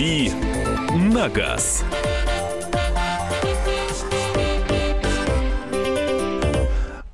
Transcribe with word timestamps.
«Дави 0.00 0.32
на 1.12 1.28
газ». 1.28 1.84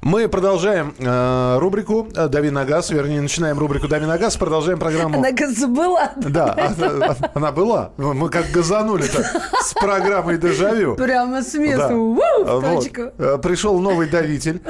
Мы 0.07 0.29
продолжаем 0.29 0.95
э, 1.01 1.59
рубрику 1.59 2.07
«Дави 2.15 2.51
на 2.51 2.65
газ». 2.65 2.91
Вернее, 2.91 3.21
начинаем 3.21 3.59
рубрику 3.59 3.89
«Дави 3.89 4.07
на 4.07 4.17
газ». 4.19 4.37
Продолжаем 4.37 4.79
программу... 4.79 5.19
Она 5.19 5.33
газ 5.33 5.59
была. 5.67 6.13
Да, 6.17 6.55
она, 6.79 7.17
она 7.35 7.51
была. 7.51 7.91
Мы 7.97 8.29
как 8.29 8.49
газанули-то 8.53 9.25
с 9.61 9.75
программой 9.75 10.39
«Дежавю». 10.39 10.95
Прямо 10.95 11.43
с 11.43 11.55
места. 11.55 11.89
Да. 11.89 11.97
Уу, 11.97 12.15
в 12.15 12.61
Вот. 12.61 12.89
Э, 13.19 13.39
Пришел 13.43 13.81
новый 13.81 14.09
давитель. 14.09 14.63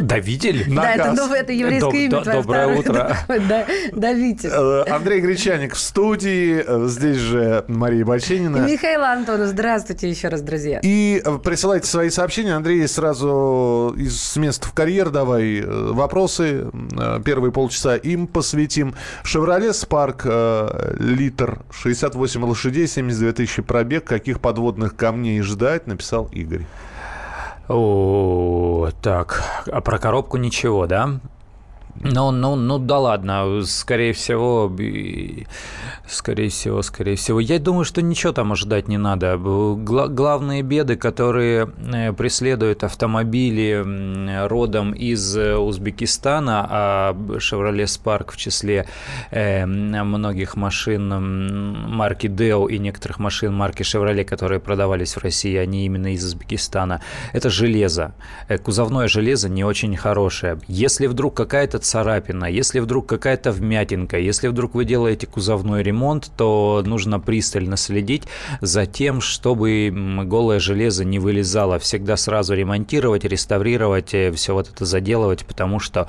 Давитель? 0.00 0.72
На 0.72 0.82
Да, 0.82 0.94
это 0.94 1.12
новое, 1.12 1.40
это 1.40 1.52
еврейское 1.52 2.08
Доб- 2.08 2.22
имя. 2.22 2.34
доброе 2.34 2.78
утро. 2.78 3.16
Такое, 3.20 3.40
да, 3.48 3.66
Давите. 3.94 4.48
Э, 4.52 4.84
Андрей 4.90 5.22
Гречаник 5.22 5.74
в 5.74 5.78
студии. 5.80 6.62
Э, 6.64 6.86
Здесь 6.86 7.16
же 7.16 7.64
Мария 7.66 8.02
И 8.02 8.04
Бочинина. 8.04 8.58
Михаил 8.58 9.02
Антонов, 9.02 9.48
здравствуйте 9.48 10.08
еще 10.08 10.28
раз, 10.28 10.40
друзья. 10.40 10.78
И 10.84 11.20
э, 11.24 11.38
присылайте 11.42 11.88
свои 11.88 12.10
сообщения. 12.10 12.54
Андрей, 12.54 12.86
сразу 12.86 13.92
из 14.04 14.20
с 14.20 14.36
места 14.36 14.68
в 14.68 14.72
карьер 14.72 15.10
давай 15.10 15.60
э, 15.60 15.92
вопросы. 15.92 16.70
Э, 16.98 17.20
Первые 17.24 17.52
полчаса 17.52 17.96
им 17.96 18.26
посвятим. 18.26 18.94
«Шевроле 19.22 19.72
Спарк», 19.72 20.22
э, 20.24 20.96
литр, 20.98 21.62
68 21.70 22.44
лошадей, 22.44 22.86
72 22.86 23.32
тысячи 23.32 23.62
пробег. 23.62 24.04
Каких 24.04 24.40
подводных 24.40 24.96
камней 24.96 25.40
ждать, 25.40 25.86
написал 25.86 26.28
Игорь. 26.32 26.66
О, 27.68 28.90
так, 29.02 29.42
а 29.72 29.80
про 29.80 29.98
коробку 29.98 30.36
ничего, 30.36 30.86
да? 30.86 31.20
Ну, 32.00 32.32
ну, 32.32 32.56
ну 32.56 32.78
да 32.78 32.98
ладно, 32.98 33.62
скорее 33.64 34.12
всего, 34.12 34.70
скорее 36.08 36.48
всего, 36.48 36.82
скорее 36.82 37.14
всего. 37.14 37.38
Я 37.38 37.58
думаю, 37.58 37.84
что 37.84 38.02
ничего 38.02 38.32
там 38.32 38.52
ожидать 38.52 38.88
не 38.88 38.98
надо. 38.98 39.36
Гла- 39.38 40.08
главные 40.08 40.62
беды, 40.62 40.96
которые 40.96 41.70
э, 41.92 42.12
преследуют 42.12 42.82
автомобили 42.82 43.84
родом 44.46 44.92
из 44.92 45.36
э, 45.36 45.56
Узбекистана, 45.56 46.66
а 46.68 47.12
Chevrolet 47.14 47.84
Spark 47.84 48.32
в 48.32 48.36
числе 48.36 48.86
э, 49.30 49.64
многих 49.64 50.56
машин 50.56 51.08
марки 51.90 52.26
Deo 52.26 52.68
и 52.68 52.78
некоторых 52.78 53.20
машин 53.20 53.54
марки 53.54 53.82
Chevrolet, 53.82 54.24
которые 54.24 54.58
продавались 54.58 55.14
в 55.14 55.22
России, 55.22 55.56
они 55.56 55.86
именно 55.86 56.12
из 56.12 56.24
Узбекистана, 56.24 57.00
это 57.32 57.50
железо. 57.50 58.14
Кузовное 58.64 59.06
железо 59.06 59.48
не 59.48 59.62
очень 59.64 59.96
хорошее. 59.96 60.58
Если 60.66 61.06
вдруг 61.06 61.36
какая-то 61.36 61.83
царапина, 61.84 62.46
если 62.46 62.80
вдруг 62.80 63.06
какая-то 63.06 63.52
вмятинка, 63.52 64.18
если 64.18 64.48
вдруг 64.48 64.74
вы 64.74 64.84
делаете 64.84 65.26
кузовной 65.26 65.82
ремонт, 65.82 66.30
то 66.36 66.82
нужно 66.84 67.20
пристально 67.20 67.76
следить 67.76 68.24
за 68.60 68.86
тем, 68.86 69.20
чтобы 69.20 69.92
голое 70.24 70.58
железо 70.58 71.04
не 71.04 71.18
вылезало. 71.18 71.78
Всегда 71.78 72.16
сразу 72.16 72.54
ремонтировать, 72.54 73.24
реставрировать, 73.24 74.14
все 74.34 74.54
вот 74.54 74.70
это 74.70 74.84
заделывать, 74.84 75.44
потому 75.44 75.78
что 75.78 76.08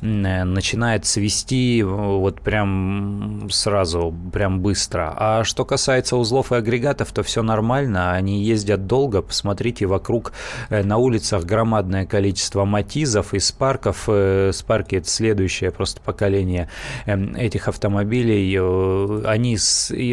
э, 0.00 0.44
начинает 0.44 1.06
свести 1.06 1.80
э, 1.80 1.84
вот 1.84 2.40
прям 2.40 3.48
сразу, 3.50 4.14
прям 4.32 4.60
быстро. 4.60 5.14
А 5.16 5.44
что 5.44 5.64
касается 5.64 6.16
узлов 6.16 6.52
и 6.52 6.56
агрегатов, 6.56 7.12
то 7.12 7.22
все 7.22 7.42
нормально, 7.42 8.12
они 8.12 8.44
ездят 8.44 8.86
долго. 8.86 9.22
Посмотрите, 9.22 9.86
вокруг 9.86 10.32
э, 10.68 10.82
на 10.82 10.98
улицах 10.98 11.44
громадное 11.44 12.04
количество 12.04 12.64
матизов 12.64 13.32
и 13.34 13.38
спарков. 13.38 14.04
Э, 14.08 14.50
Спарки– 14.52 14.96
это 15.06 15.10
следующее 15.10 15.70
просто 15.70 16.00
поколение 16.00 16.68
эм, 17.06 17.34
этих 17.36 17.68
автомобилей. 17.68 18.56
Э, 18.58 19.22
Они 19.26 19.56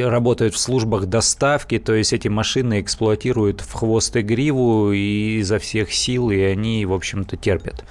работают 0.03 0.53
в 0.53 0.59
службах 0.59 1.07
доставки, 1.07 1.79
то 1.79 1.93
есть 1.93 2.13
эти 2.13 2.27
машины 2.27 2.79
эксплуатируют 2.81 3.61
в 3.61 3.73
хвост 3.73 4.15
и 4.15 4.21
гриву 4.21 4.91
и 4.91 5.39
изо 5.39 5.57
всех 5.57 5.91
сил, 5.91 6.29
и 6.29 6.39
они, 6.39 6.85
в 6.85 6.93
общем-то, 6.93 7.37
терпят. 7.37 7.83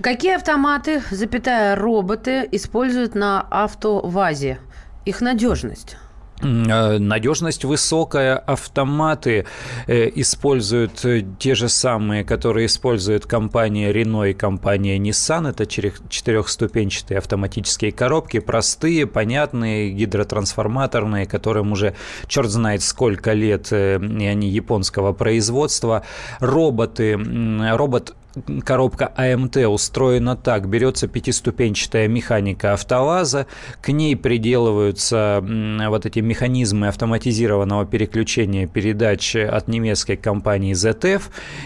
Какие 0.00 0.36
автоматы, 0.36 1.02
запятая, 1.10 1.76
роботы 1.76 2.48
используют 2.52 3.14
на 3.14 3.46
автовазе? 3.50 4.58
Их 5.04 5.20
надежность. 5.20 5.96
Э, 6.40 6.98
Надежность 6.98 7.64
высокая, 7.64 8.36
автоматы 8.36 9.46
э, 9.86 10.10
используют 10.14 11.04
э, 11.04 11.24
те 11.38 11.54
же 11.54 11.68
самые, 11.68 12.24
которые 12.24 12.66
использует 12.66 13.26
компания 13.26 13.92
Renault 13.92 14.30
и 14.30 14.34
компания 14.34 14.98
Nissan. 14.98 15.48
Это 15.48 15.66
четырехступенчатые 15.66 17.18
автоматические 17.18 17.92
коробки, 17.92 18.38
простые, 18.38 19.06
понятные, 19.06 19.90
гидротрансформаторные, 19.90 21.26
которым 21.26 21.72
уже 21.72 21.94
черт 22.26 22.50
знает 22.50 22.82
сколько 22.82 23.32
лет, 23.32 23.72
и 23.72 23.76
они 24.26 24.48
японского 24.48 25.12
производства. 25.12 26.04
Роботы, 26.40 27.18
робот 27.72 28.14
коробка 28.64 29.12
АМТ 29.16 29.56
устроена 29.56 30.36
так. 30.36 30.68
Берется 30.68 31.08
пятиступенчатая 31.08 32.08
механика 32.08 32.72
автоваза, 32.74 33.46
к 33.80 33.88
ней 33.90 34.16
приделываются 34.16 35.42
вот 35.88 36.06
эти 36.06 36.20
механизмы 36.20 36.88
автоматизированного 36.88 37.86
переключения 37.86 38.66
передач 38.66 39.36
от 39.36 39.68
немецкой 39.68 40.16
компании 40.16 40.74
ZF, 40.74 41.22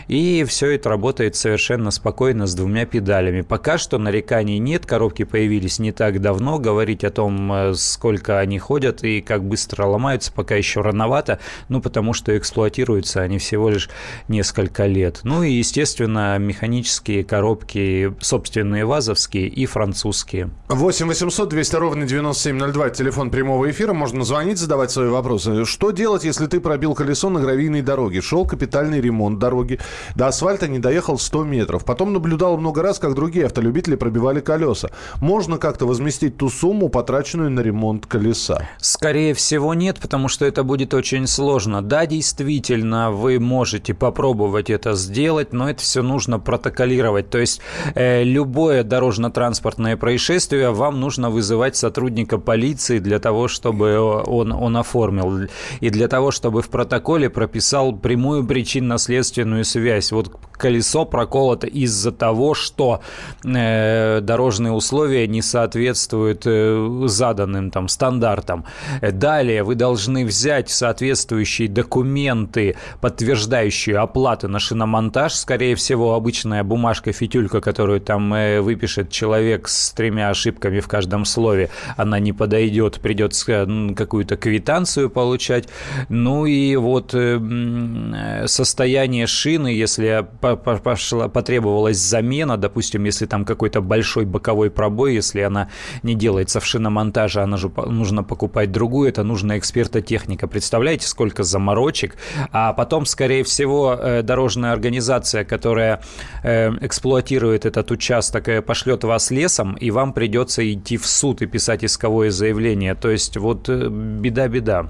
и 0.08 0.44
все 0.44 0.70
это 0.70 0.88
работает 0.88 1.36
совершенно 1.36 1.90
спокойно 1.90 2.46
с 2.46 2.54
двумя 2.54 2.86
педалями. 2.86 3.42
Пока 3.42 3.78
что 3.78 3.98
нареканий 3.98 4.58
нет, 4.58 4.86
коробки 4.86 5.24
появились 5.24 5.78
не 5.78 5.92
так 5.92 6.20
давно, 6.20 6.58
говорить 6.58 7.04
о 7.04 7.10
том, 7.10 7.52
э, 7.52 7.74
сколько 7.74 8.38
они 8.38 8.58
ходят 8.58 9.04
и 9.04 9.20
как 9.20 9.44
быстро 9.44 9.84
ломаются, 9.86 10.32
пока 10.32 10.54
еще 10.54 10.80
рановато, 10.80 11.38
ну, 11.68 11.80
потому 11.80 12.12
что 12.12 12.36
эксплуатируются 12.36 13.22
они 13.22 13.38
всего 13.38 13.70
лишь 13.70 13.90
несколько 14.28 14.86
лет. 14.86 15.20
Ну 15.24 15.42
и, 15.42 15.52
естественно, 15.52 16.38
механические 16.62 17.24
коробки, 17.24 18.14
собственные 18.20 18.84
вазовские 18.84 19.48
и 19.48 19.66
французские. 19.66 20.50
8 20.68 21.08
800 21.08 21.48
200 21.48 21.76
ровно 21.76 22.06
9702. 22.06 22.90
Телефон 22.90 23.30
прямого 23.30 23.68
эфира. 23.68 23.92
Можно 23.92 24.24
звонить, 24.24 24.58
задавать 24.58 24.92
свои 24.92 25.08
вопросы. 25.08 25.64
Что 25.64 25.90
делать, 25.90 26.22
если 26.22 26.46
ты 26.46 26.60
пробил 26.60 26.94
колесо 26.94 27.30
на 27.30 27.40
гравийной 27.40 27.82
дороге? 27.82 28.20
Шел 28.20 28.46
капитальный 28.46 29.00
ремонт 29.00 29.40
дороги. 29.40 29.80
До 30.14 30.28
асфальта 30.28 30.68
не 30.68 30.78
доехал 30.78 31.18
100 31.18 31.44
метров. 31.44 31.84
Потом 31.84 32.12
наблюдал 32.12 32.56
много 32.56 32.80
раз, 32.80 33.00
как 33.00 33.14
другие 33.14 33.46
автолюбители 33.46 33.96
пробивали 33.96 34.38
колеса. 34.38 34.90
Можно 35.20 35.58
как-то 35.58 35.86
возместить 35.86 36.36
ту 36.36 36.48
сумму, 36.48 36.88
потраченную 36.88 37.50
на 37.50 37.60
ремонт 37.60 38.06
колеса? 38.06 38.68
Скорее 38.78 39.34
всего, 39.34 39.74
нет, 39.74 39.98
потому 40.00 40.28
что 40.28 40.44
это 40.44 40.62
будет 40.62 40.94
очень 40.94 41.26
сложно. 41.26 41.82
Да, 41.82 42.06
действительно, 42.06 43.10
вы 43.10 43.40
можете 43.40 43.94
попробовать 43.94 44.70
это 44.70 44.94
сделать, 44.94 45.52
но 45.52 45.68
это 45.68 45.82
все 45.82 46.02
нужно 46.02 46.38
протоколировать. 46.44 47.30
То 47.30 47.38
есть 47.38 47.60
э, 47.94 48.22
любое 48.24 48.84
дорожно-транспортное 48.84 49.96
происшествие 49.96 50.70
вам 50.70 51.00
нужно 51.00 51.30
вызывать 51.30 51.76
сотрудника 51.76 52.38
полиции 52.38 52.98
для 52.98 53.18
того, 53.18 53.48
чтобы 53.48 53.98
он, 53.98 54.52
он 54.52 54.76
оформил. 54.76 55.48
И 55.80 55.90
для 55.90 56.08
того, 56.08 56.30
чтобы 56.30 56.62
в 56.62 56.68
протоколе 56.68 57.30
прописал 57.30 57.92
прямую 57.92 58.44
причинно-следственную 58.44 59.64
связь. 59.64 60.12
Вот 60.12 60.30
колесо 60.52 61.04
проколото 61.04 61.66
из-за 61.66 62.12
того, 62.12 62.54
что 62.54 63.00
э, 63.44 64.20
дорожные 64.20 64.72
условия 64.72 65.26
не 65.26 65.42
соответствуют 65.42 66.42
э, 66.46 67.02
заданным 67.06 67.70
там 67.70 67.88
стандартам. 67.88 68.64
Э, 69.00 69.10
Далее 69.10 69.62
вы 69.62 69.74
должны 69.74 70.24
взять 70.24 70.70
соответствующие 70.70 71.68
документы, 71.68 72.76
подтверждающие 73.00 73.98
оплаты 73.98 74.48
на 74.48 74.58
шиномонтаж. 74.58 75.34
Скорее 75.34 75.74
всего, 75.74 76.14
обычная 76.32 76.64
бумажка, 76.64 77.12
фитюлька, 77.12 77.60
которую 77.60 78.00
там 78.00 78.32
э, 78.32 78.62
выпишет 78.62 79.10
человек 79.10 79.68
с 79.68 79.92
тремя 79.92 80.30
ошибками 80.30 80.80
в 80.80 80.88
каждом 80.88 81.26
слове, 81.26 81.68
она 81.98 82.18
не 82.20 82.32
подойдет. 82.32 83.00
Придется 83.02 83.52
м, 83.52 83.94
какую-то 83.94 84.38
квитанцию 84.38 85.10
получать. 85.10 85.68
Ну 86.08 86.46
и 86.46 86.74
вот 86.76 87.12
э, 87.12 87.38
э, 87.38 88.46
состояние 88.46 89.26
шины, 89.26 89.68
если 89.68 90.26
по- 90.40 90.56
по- 90.56 90.78
пошла, 90.78 91.28
потребовалась 91.28 91.98
замена, 91.98 92.56
допустим, 92.56 93.04
если 93.04 93.26
там 93.26 93.44
какой-то 93.44 93.82
большой 93.82 94.24
боковой 94.24 94.70
пробой, 94.70 95.14
если 95.14 95.42
она 95.42 95.68
не 96.02 96.14
делается 96.14 96.60
в 96.60 96.64
шиномонтаже, 96.64 97.42
она 97.42 97.58
же 97.58 97.70
нужно 97.88 98.24
покупать 98.24 98.72
другую, 98.72 99.10
это 99.10 99.22
нужно 99.22 99.58
эксперта-техника. 99.58 100.48
Представляете, 100.48 101.06
сколько 101.06 101.42
заморочек? 101.42 102.16
А 102.52 102.72
потом, 102.72 103.04
скорее 103.04 103.44
всего, 103.44 103.98
э, 104.00 104.22
дорожная 104.22 104.72
организация, 104.72 105.44
которая 105.44 105.96
э, 105.96 106.21
эксплуатирует 106.42 107.66
этот 107.66 107.90
участок, 107.90 108.48
пошлет 108.64 109.04
вас 109.04 109.30
лесом, 109.30 109.74
и 109.74 109.90
вам 109.90 110.12
придется 110.12 110.62
идти 110.72 110.96
в 110.96 111.06
суд 111.06 111.42
и 111.42 111.46
писать 111.46 111.84
исковое 111.84 112.30
заявление. 112.30 112.94
То 112.94 113.10
есть 113.10 113.36
вот 113.36 113.68
беда-беда. 113.68 114.86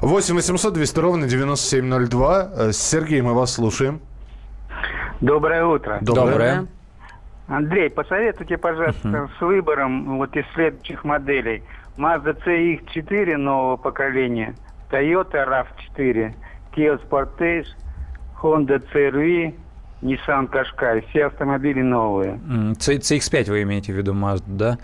8 0.00 0.34
800 0.34 0.74
200 0.74 1.00
ровно 1.00 1.28
9702. 1.28 2.48
Э, 2.54 2.72
Сергей, 2.72 3.20
мы 3.20 3.34
вас 3.34 3.54
слушаем. 3.54 4.00
Доброе 5.20 5.64
утро. 5.64 5.98
Доброе. 6.00 6.66
Андрей, 7.46 7.90
посоветуйте, 7.90 8.56
пожалуйста, 8.56 9.30
с 9.38 9.40
выбором 9.40 10.18
вот 10.18 10.34
из 10.36 10.44
следующих 10.54 11.04
моделей. 11.04 11.62
Mazda 11.96 12.36
CX-4 12.44 13.36
нового 13.36 13.76
поколения, 13.76 14.54
Toyota 14.90 15.46
RAV4, 15.46 16.34
Kia 16.74 16.98
Sportage, 17.04 17.66
Honda 18.40 18.82
CR-V, 18.92 19.54
Nissan 20.02 20.48
Qashqai. 20.50 21.04
Все 21.10 21.26
автомобили 21.26 21.80
новые. 21.80 22.32
М, 22.48 22.74
C- 22.78 22.98
CX-5 22.98 23.50
вы 23.50 23.62
имеете 23.62 23.92
в 23.92 23.96
виду 23.96 24.12
Mazda, 24.14 24.42
да? 24.46 24.78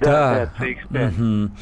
Да, 0.00 0.50
да, 0.58 0.64
CX-5. 0.64 1.18
Мгм. 1.18 1.52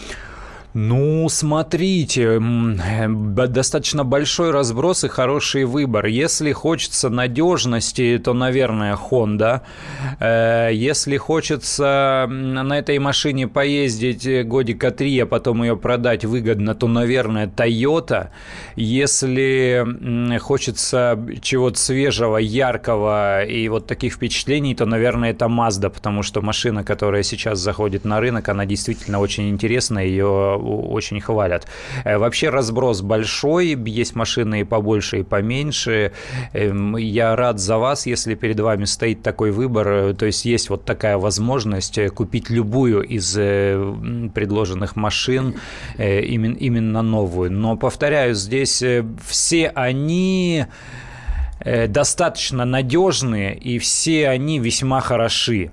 Ну, 0.77 1.29
смотрите, 1.29 2.41
э, 2.41 3.09
достаточно 3.09 4.03
большой 4.03 4.51
разброс 4.51 5.05
и 5.05 5.09
хороший 5.09 5.67
выбор. 5.67 6.07
Если 6.07 6.51
хочется 6.51 7.11
надежности, 7.11 8.21
то, 8.23 8.33
наверное, 8.35 8.97
Honda. 8.97 9.61
Э, 10.19 10.71
Если 10.73 11.17
хочется 11.17 12.27
на 12.29 12.77
этой 12.77 12.99
машине 12.99 13.47
поездить 13.47 14.27
э, 14.27 14.43
годика 14.43 14.91
три, 14.91 15.17
а 15.21 15.27
потом 15.27 15.63
ее 15.63 15.77
продать 15.77 16.25
выгодно, 16.25 16.75
то, 16.75 16.89
наверное, 16.89 17.47
Toyota. 17.47 18.31
Если 18.75 20.39
хочется 20.41 21.17
чего-то 21.41 21.79
свежего, 21.79 22.39
яркого 22.39 23.45
и 23.45 23.69
вот 23.69 23.87
таких 23.87 24.15
впечатлений, 24.15 24.75
то, 24.75 24.87
наверное, 24.87 25.31
это 25.31 25.45
Mazda, 25.45 25.89
потому 25.89 26.25
что 26.25 26.43
машина, 26.43 26.83
которая 26.83 27.23
сейчас 27.23 27.61
заходит 27.61 28.05
на 28.05 28.19
рынок, 28.19 28.49
она 28.49 28.67
действительно 28.67 29.21
очень 29.21 29.49
интересная, 29.51 30.07
ее 30.07 30.64
очень 30.65 31.21
хвалят. 31.21 31.67
Э, 32.05 32.19
Вообще 32.19 32.51
разброс 32.51 33.03
большой, 33.03 33.77
есть 33.87 34.15
машины 34.15 34.61
и 34.61 34.65
побольше, 34.65 35.21
и 35.21 35.23
поменьше. 35.23 36.13
Эм, 36.53 36.97
Я 36.97 37.37
рад 37.37 37.59
за 37.59 37.79
вас, 37.79 38.07
если 38.07 38.35
перед 38.35 38.59
вами 38.61 38.85
стоит 38.85 39.23
такой 39.23 39.51
выбор, 39.51 39.89
э, 39.89 40.15
то 40.15 40.27
есть 40.27 40.45
есть 40.45 40.71
вот 40.71 40.85
такая 40.85 41.19
возможность 41.19 41.99
э, 41.99 42.09
купить 42.09 42.51
любую 42.51 43.03
из 43.03 43.35
предложенных 44.35 44.97
машин, 44.97 45.55
именно, 45.99 46.57
именно 46.57 47.03
новую. 47.03 47.51
Но, 47.51 47.77
повторяю, 47.77 48.35
здесь 48.35 48.83
все 49.27 49.69
они 49.69 50.67
достаточно 51.89 52.65
надежные, 52.65 53.57
и 53.57 53.79
все 53.79 54.29
они 54.29 54.59
весьма 54.59 55.01
хороши. 55.01 55.71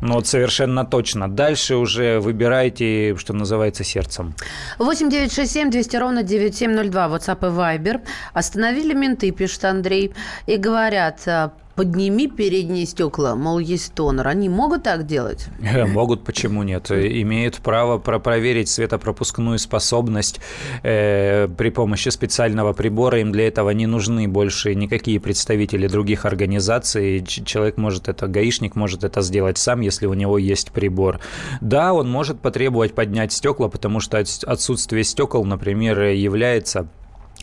Ну 0.00 0.14
вот 0.14 0.26
совершенно 0.26 0.84
точно. 0.84 1.28
Дальше 1.28 1.76
уже 1.76 2.20
выбирайте, 2.20 3.16
что 3.16 3.32
называется, 3.32 3.84
сердцем. 3.84 4.34
8 4.78 5.10
9 5.10 5.32
6 5.32 5.52
7 5.52 5.70
200 5.70 5.96
ровно 5.96 6.22
9702. 6.22 7.06
WhatsApp 7.06 7.38
и 7.40 7.50
Viber. 7.50 8.00
Остановили 8.32 8.94
менты, 8.94 9.30
пишет 9.32 9.64
Андрей, 9.64 10.12
и 10.46 10.56
говорят, 10.56 11.20
а, 11.26 11.52
подними 11.78 12.26
передние 12.26 12.86
стекла, 12.86 13.36
мол, 13.36 13.60
есть 13.60 13.94
тонер. 13.94 14.26
Они 14.26 14.48
могут 14.48 14.82
так 14.82 15.06
делать? 15.06 15.46
Э, 15.62 15.86
Могут, 15.86 16.24
почему 16.24 16.64
нет? 16.64 16.90
Э, 16.90 17.06
Имеют 17.22 17.58
право 17.58 17.98
про- 17.98 18.18
проверить 18.18 18.68
светопропускную 18.68 19.60
способность 19.60 20.40
э, 20.82 21.46
при 21.56 21.70
помощи 21.70 22.08
специального 22.08 22.72
прибора. 22.72 23.20
Им 23.20 23.30
для 23.30 23.46
этого 23.46 23.70
не 23.70 23.86
нужны 23.86 24.26
больше 24.26 24.74
никакие 24.74 25.20
представители 25.20 25.86
других 25.86 26.24
организаций. 26.24 27.24
Человек 27.24 27.76
может 27.76 28.08
это, 28.08 28.26
гаишник 28.26 28.74
может 28.74 29.04
это 29.04 29.20
сделать 29.22 29.56
сам, 29.56 29.80
если 29.80 30.06
у 30.06 30.14
него 30.14 30.36
есть 30.36 30.72
прибор. 30.72 31.20
Да, 31.60 31.94
он 31.94 32.10
может 32.10 32.40
потребовать 32.40 32.92
поднять 32.94 33.30
стекла, 33.32 33.68
потому 33.68 34.00
что 34.00 34.18
отс- 34.18 34.44
отсутствие 34.44 35.04
стекол, 35.04 35.44
например, 35.44 36.00
является 36.00 36.88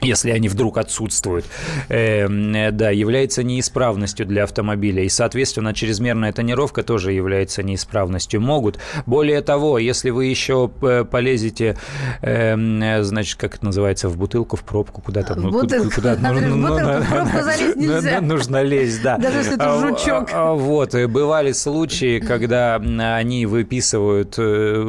если 0.01 0.31
они 0.31 0.49
вдруг 0.49 0.77
отсутствуют, 0.77 1.45
э, 1.89 2.27
э, 2.27 2.71
да, 2.71 2.89
является 2.89 3.43
неисправностью 3.43 4.25
для 4.25 4.43
автомобиля. 4.43 5.03
И, 5.03 5.09
соответственно, 5.09 5.73
чрезмерная 5.73 6.31
тонировка 6.33 6.83
тоже 6.83 7.11
является 7.13 7.63
неисправностью. 7.63 8.41
Могут. 8.41 8.79
Более 9.05 9.41
того, 9.41 9.79
если 9.79 10.09
вы 10.09 10.25
еще 10.25 10.69
э, 10.81 11.05
полезете, 11.09 11.77
э, 12.21 12.55
э, 12.55 13.03
значит, 13.03 13.39
как 13.39 13.55
это 13.55 13.65
называется, 13.65 14.09
в 14.09 14.17
бутылку, 14.17 14.57
в 14.57 14.63
пробку, 14.63 15.01
куда-то. 15.01 15.33
В 15.35 15.41
бутылку. 15.51 15.91
Куда, 15.95 16.17
ну, 16.19 16.33
в 16.33 16.41
ну, 16.41 16.55
ну, 16.55 16.75
в 16.75 17.09
пробку 17.09 17.31
ну, 17.37 17.43
залезть 17.43 17.75
нельзя. 17.77 18.21
ну, 18.21 18.27
Нужно 18.27 18.61
лезть, 18.63 19.01
да. 19.01 19.17
Даже 19.17 19.37
если 19.37 19.53
это 19.55 19.73
А, 19.73 19.79
жучок. 19.79 20.29
а, 20.33 20.53
Вот, 20.53 20.93
бывали 20.93 21.51
случаи, 21.53 22.19
когда 22.27 22.75
они 22.75 23.45
выписывают 23.45 24.35
э, 24.37 24.83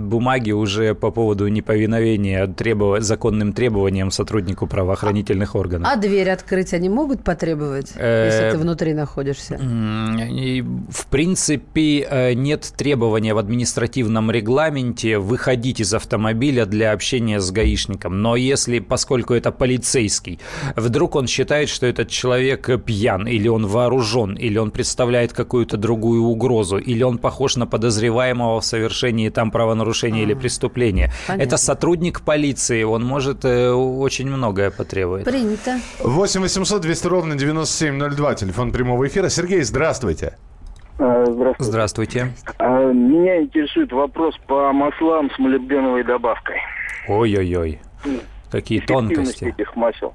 бумаги 0.00 0.52
уже 0.52 0.94
по 0.94 1.10
поводу 1.10 1.48
неповиновения 1.48 2.46
законным 3.00 3.52
требованиям 3.52 4.10
сотруднику 4.20 4.66
правоохранительных 4.66 5.54
органов. 5.54 5.88
А 5.90 5.96
дверь 5.96 6.30
открыть 6.30 6.74
они 6.74 6.88
могут 6.88 7.24
потребовать, 7.24 7.92
Э, 7.96 8.26
если 8.26 8.50
ты 8.50 8.58
внутри 8.58 8.94
находишься? 8.94 9.58
В 9.58 11.06
принципе, 11.06 12.06
э, 12.10 12.34
нет 12.34 12.72
требования 12.76 13.34
в 13.34 13.38
административном 13.38 14.30
регламенте 14.30 15.18
выходить 15.18 15.80
из 15.80 15.94
автомобиля 15.94 16.66
для 16.66 16.92
общения 16.92 17.40
с 17.40 17.50
гаишником. 17.50 18.22
Но 18.22 18.36
если, 18.36 18.78
поскольку 18.80 19.34
это 19.34 19.52
полицейский, 19.52 20.38
вдруг 20.76 21.16
он 21.16 21.26
считает, 21.26 21.68
что 21.68 21.86
этот 21.86 22.08
человек 22.08 22.68
пьян, 22.84 23.26
или 23.26 23.48
он 23.48 23.66
вооружен, 23.66 24.34
или 24.34 24.58
он 24.58 24.70
представляет 24.70 25.32
какую-то 25.32 25.76
другую 25.76 26.22
угрозу, 26.22 26.76
или 26.76 27.02
он 27.02 27.18
похож 27.18 27.56
на 27.56 27.66
подозреваемого 27.66 28.60
в 28.60 28.64
совершении 28.64 29.30
там 29.30 29.50
правонарушения 29.50 30.22
или 30.22 30.34
преступления. 30.34 31.12
понятно. 31.26 31.44
Это 31.44 31.56
сотрудник 31.56 32.20
полиции, 32.20 32.82
он 32.82 33.04
может 33.04 33.44
э, 33.44 33.72
очень 34.10 34.26
многое 34.26 34.72
потребовать. 34.72 35.24
Принято. 35.24 35.78
8 36.00 36.40
800 36.40 36.82
200 36.82 37.06
ровно 37.06 37.36
9702. 37.36 38.34
Телефон 38.34 38.72
прямого 38.72 39.06
эфира. 39.06 39.28
Сергей, 39.28 39.62
здравствуйте. 39.62 40.36
А, 40.98 41.24
Здравствуйте. 41.26 41.62
Здравствуйте. 41.70 42.32
А, 42.58 42.92
Меня 42.92 43.40
интересует 43.42 43.92
вопрос 43.92 44.34
по 44.48 44.72
маслам 44.72 45.30
с 45.30 45.38
молибденовой 45.38 46.02
добавкой. 46.02 46.56
Ой-ой-ой. 47.06 47.80
Какие 48.50 48.80
тонкости. 48.80 49.44
этих 49.44 49.76
масел. 49.76 50.12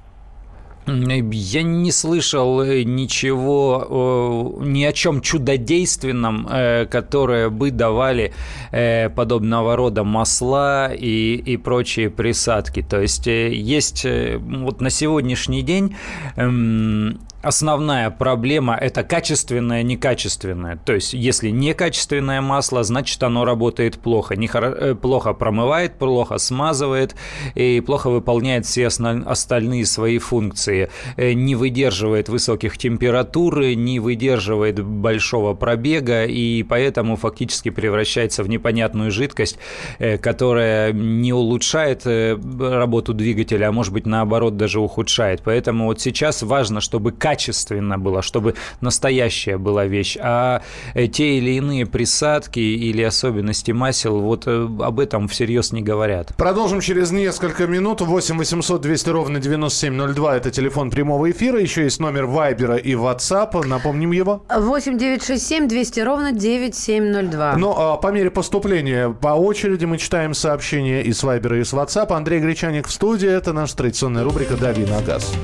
Я 0.86 1.62
не 1.62 1.90
слышал 1.90 2.62
э, 2.62 2.84
ничего, 2.84 4.54
э, 4.60 4.64
ни 4.66 4.84
о 4.84 4.92
чем 4.92 5.20
чудодейственном, 5.20 6.46
э, 6.48 6.86
которое 6.86 7.50
бы 7.50 7.70
давали 7.70 8.32
подобного 8.70 9.76
рода 9.76 10.04
масла 10.04 10.92
и, 10.92 11.34
и 11.34 11.56
прочие 11.56 12.10
присадки. 12.10 12.82
То 12.82 13.00
есть 13.00 13.26
есть 13.26 14.04
вот 14.04 14.80
на 14.80 14.90
сегодняшний 14.90 15.62
день 15.62 15.96
эм, 16.36 17.20
основная 17.42 18.10
проблема– 18.10 18.76
это 18.80 19.02
качественное, 19.02 19.82
некачественное. 19.82 20.76
То 20.76 20.94
есть 20.94 21.14
если 21.14 21.50
некачественное 21.50 22.40
масло, 22.40 22.82
значит 22.84 23.22
оно 23.22 23.44
работает 23.44 23.98
плохо. 23.98 24.36
Не 24.36 24.50
э, 24.52 24.94
плохо 24.94 25.32
промывает, 25.32 25.98
плохо 25.98 26.38
смазывает 26.38 27.14
и 27.54 27.80
плохо 27.80 28.10
выполняет 28.10 28.66
все 28.66 28.86
остальные 28.86 29.86
свои 29.86 30.18
функции. 30.18 30.90
Э, 31.16 31.32
Не 31.32 31.54
выдерживает 31.54 32.28
высоких 32.28 32.78
температур, 32.78 33.60
не 33.60 34.00
выдерживает 34.00 34.82
большого 34.82 35.54
пробега 35.54 36.24
и 36.24 36.62
поэтому 36.62 37.16
фактически 37.16 37.70
превращается 37.70 38.42
в 38.42 38.48
непонятную 38.48 39.10
жидкость, 39.10 39.58
э, 39.98 40.18
которая 40.18 40.92
не 40.92 41.32
улучшает 41.32 42.02
э, 42.06 42.36
работу 42.58 43.14
двигателя, 43.14 43.68
а 43.68 43.72
может 43.72 43.92
быть 43.92 44.06
наоборот 44.06 44.56
даже 44.56 44.80
ухудшает. 44.80 45.42
Поэтому 45.44 45.86
вот 45.86 46.00
сейчас 46.00 46.42
важно, 46.42 46.80
чтобы 46.80 47.12
качественно 47.26 47.98
было, 47.98 48.22
чтобы 48.22 48.54
настоящая 48.80 49.58
была 49.58 49.84
вещь. 49.84 50.16
А 50.20 50.62
те 50.94 51.38
или 51.38 51.56
иные 51.56 51.84
присадки 51.84 52.60
или 52.60 53.02
особенности 53.02 53.72
масел, 53.72 54.20
вот 54.20 54.44
э, 54.46 54.68
об 54.80 55.00
этом 55.00 55.26
всерьез 55.26 55.72
не 55.72 55.82
говорят. 55.82 56.36
Продолжим 56.36 56.80
через 56.80 57.10
несколько 57.10 57.66
минут. 57.66 58.00
8 58.00 58.38
800 58.38 58.80
200 58.80 59.10
ровно 59.10 59.40
9702. 59.40 60.36
Это 60.36 60.52
телефон 60.52 60.92
прямого 60.92 61.28
эфира. 61.28 61.60
Еще 61.60 61.82
есть 61.82 61.98
номер 61.98 62.26
Вайбера 62.26 62.76
и 62.76 62.92
WhatsApp. 62.92 63.66
Напомним 63.66 64.12
его. 64.12 64.44
8 64.48 64.96
9 64.96 65.24
6 65.24 65.44
7 65.44 65.66
200 65.66 66.00
ровно 66.00 66.30
9702. 66.30 67.56
Но 67.56 67.74
а, 67.76 67.96
по 67.96 68.12
мере 68.12 68.30
поступления 68.30 69.10
по 69.10 69.30
очереди 69.30 69.84
мы 69.84 69.98
читаем 69.98 70.32
сообщения 70.32 71.02
из 71.02 71.20
Вайбера 71.24 71.58
и 71.58 71.64
с 71.64 71.72
WhatsApp. 71.72 72.12
Андрей 72.12 72.38
Гречаник 72.38 72.86
в 72.86 72.92
студии. 72.92 73.28
Это 73.28 73.52
наша 73.52 73.76
традиционная 73.76 74.22
рубрика 74.22 74.56
«Дави 74.56 74.84
на 74.84 75.02
газ». 75.02 75.34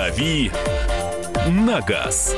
«Дави 0.00 0.50
на 1.46 1.82
газ». 1.82 2.34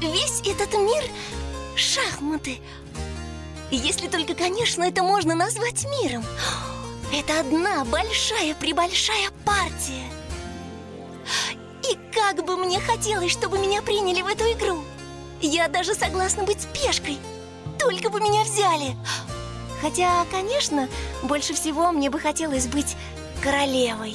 Весь 0.00 0.40
этот 0.46 0.72
мир— 0.74 1.02
шахматы. 1.74 2.60
Если 3.72 4.06
только, 4.06 4.36
конечно, 4.36 4.84
это 4.84 5.02
можно 5.02 5.34
назвать 5.34 5.84
миром. 6.00 6.24
Это 7.12 7.40
одна 7.40 7.84
большая-пребольшая 7.86 9.30
партия. 9.44 10.08
И 11.90 11.98
как 12.14 12.46
бы 12.46 12.56
мне 12.56 12.78
хотелось, 12.78 13.32
чтобы 13.32 13.58
меня 13.58 13.82
приняли 13.82 14.22
в 14.22 14.28
эту 14.28 14.44
игру. 14.52 14.84
Я 15.40 15.66
даже 15.66 15.94
согласна 15.94 16.44
быть 16.44 16.68
пешкой. 16.72 17.18
Только 17.80 18.10
бы 18.10 18.20
меня 18.20 18.44
взяли. 18.44 18.94
Хотя, 19.80 20.24
конечно, 20.30 20.88
больше 21.24 21.52
всего 21.52 21.90
мне 21.90 22.10
бы 22.10 22.20
хотелось 22.20 22.68
быть 22.68 22.94
королевой. 23.42 24.14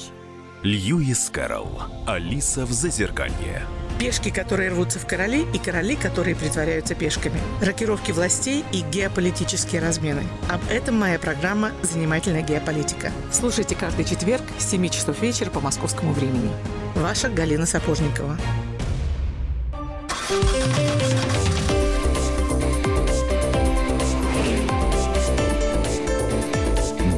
Льюис 0.63 1.32
Кэрролл. 1.32 1.82
Алиса 2.06 2.68
в 2.68 2.72
Зазеркалье. 2.72 3.63
Пешки, 3.98 4.30
которые 4.30 4.70
рвутся 4.70 5.00
в 5.00 5.08
короли, 5.08 5.44
и 5.56 5.58
короли, 5.58 5.96
которые 5.96 6.36
притворяются 6.36 6.94
пешками. 6.94 7.39
Рокировки 7.63 8.12
властей 8.12 8.63
и 8.72 8.82
геополитические 8.82 9.82
размены. 9.82 10.22
Об 10.51 10.62
этом 10.70 11.00
моя 11.00 11.18
программа 11.18 11.72
«Занимательная 11.82 12.44
геополитика». 12.44 13.12
Слушайте 13.32 13.75
каждый 13.75 14.06
четверг 14.06 14.44
с 14.60 14.70
7 14.70 14.88
часов 14.89 15.20
вечера 15.20 15.50
по 15.50 15.62
московскому 15.62 16.13
времени. 16.13 16.51
Ваша 16.94 17.30
Галина 17.30 17.65
Сапожникова. 17.65 18.38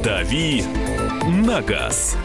«Дави 0.02 0.64
на 1.26 1.60
газ». 1.60 2.16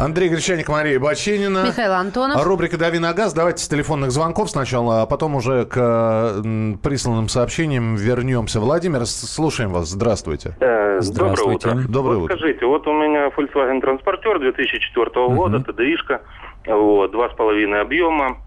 Андрей 0.00 0.30
Гречаник, 0.30 0.70
Мария 0.70 0.98
Бачинина. 0.98 1.66
Михаил 1.66 1.92
Антонов. 1.92 2.42
Рубрика 2.42 2.78
«Дави 2.78 2.98
на 2.98 3.12
газ». 3.12 3.34
Давайте 3.34 3.62
с 3.62 3.68
телефонных 3.68 4.12
звонков 4.12 4.48
сначала, 4.48 5.02
а 5.02 5.06
потом 5.06 5.34
уже 5.34 5.66
к 5.66 6.42
присланным 6.82 7.28
сообщениям 7.28 7.96
вернемся. 7.96 8.60
Владимир, 8.60 9.04
слушаем 9.04 9.72
вас. 9.72 9.88
Здравствуйте. 9.88 10.56
Э, 10.60 11.00
Здравствуйте. 11.00 11.68
Доброе 11.68 11.82
утро. 11.82 11.92
Доброе 11.92 12.16
вот 12.16 12.24
утро. 12.24 12.36
Скажите, 12.38 12.64
вот 12.64 12.86
у 12.86 12.92
меня 12.94 13.28
Volkswagen 13.28 13.82
Transporter 13.82 14.38
2004 14.38 15.28
года, 15.28 15.60
ТДИшка, 15.60 16.22
вот, 16.66 17.14
2,5 17.14 17.80
объема, 17.80 18.38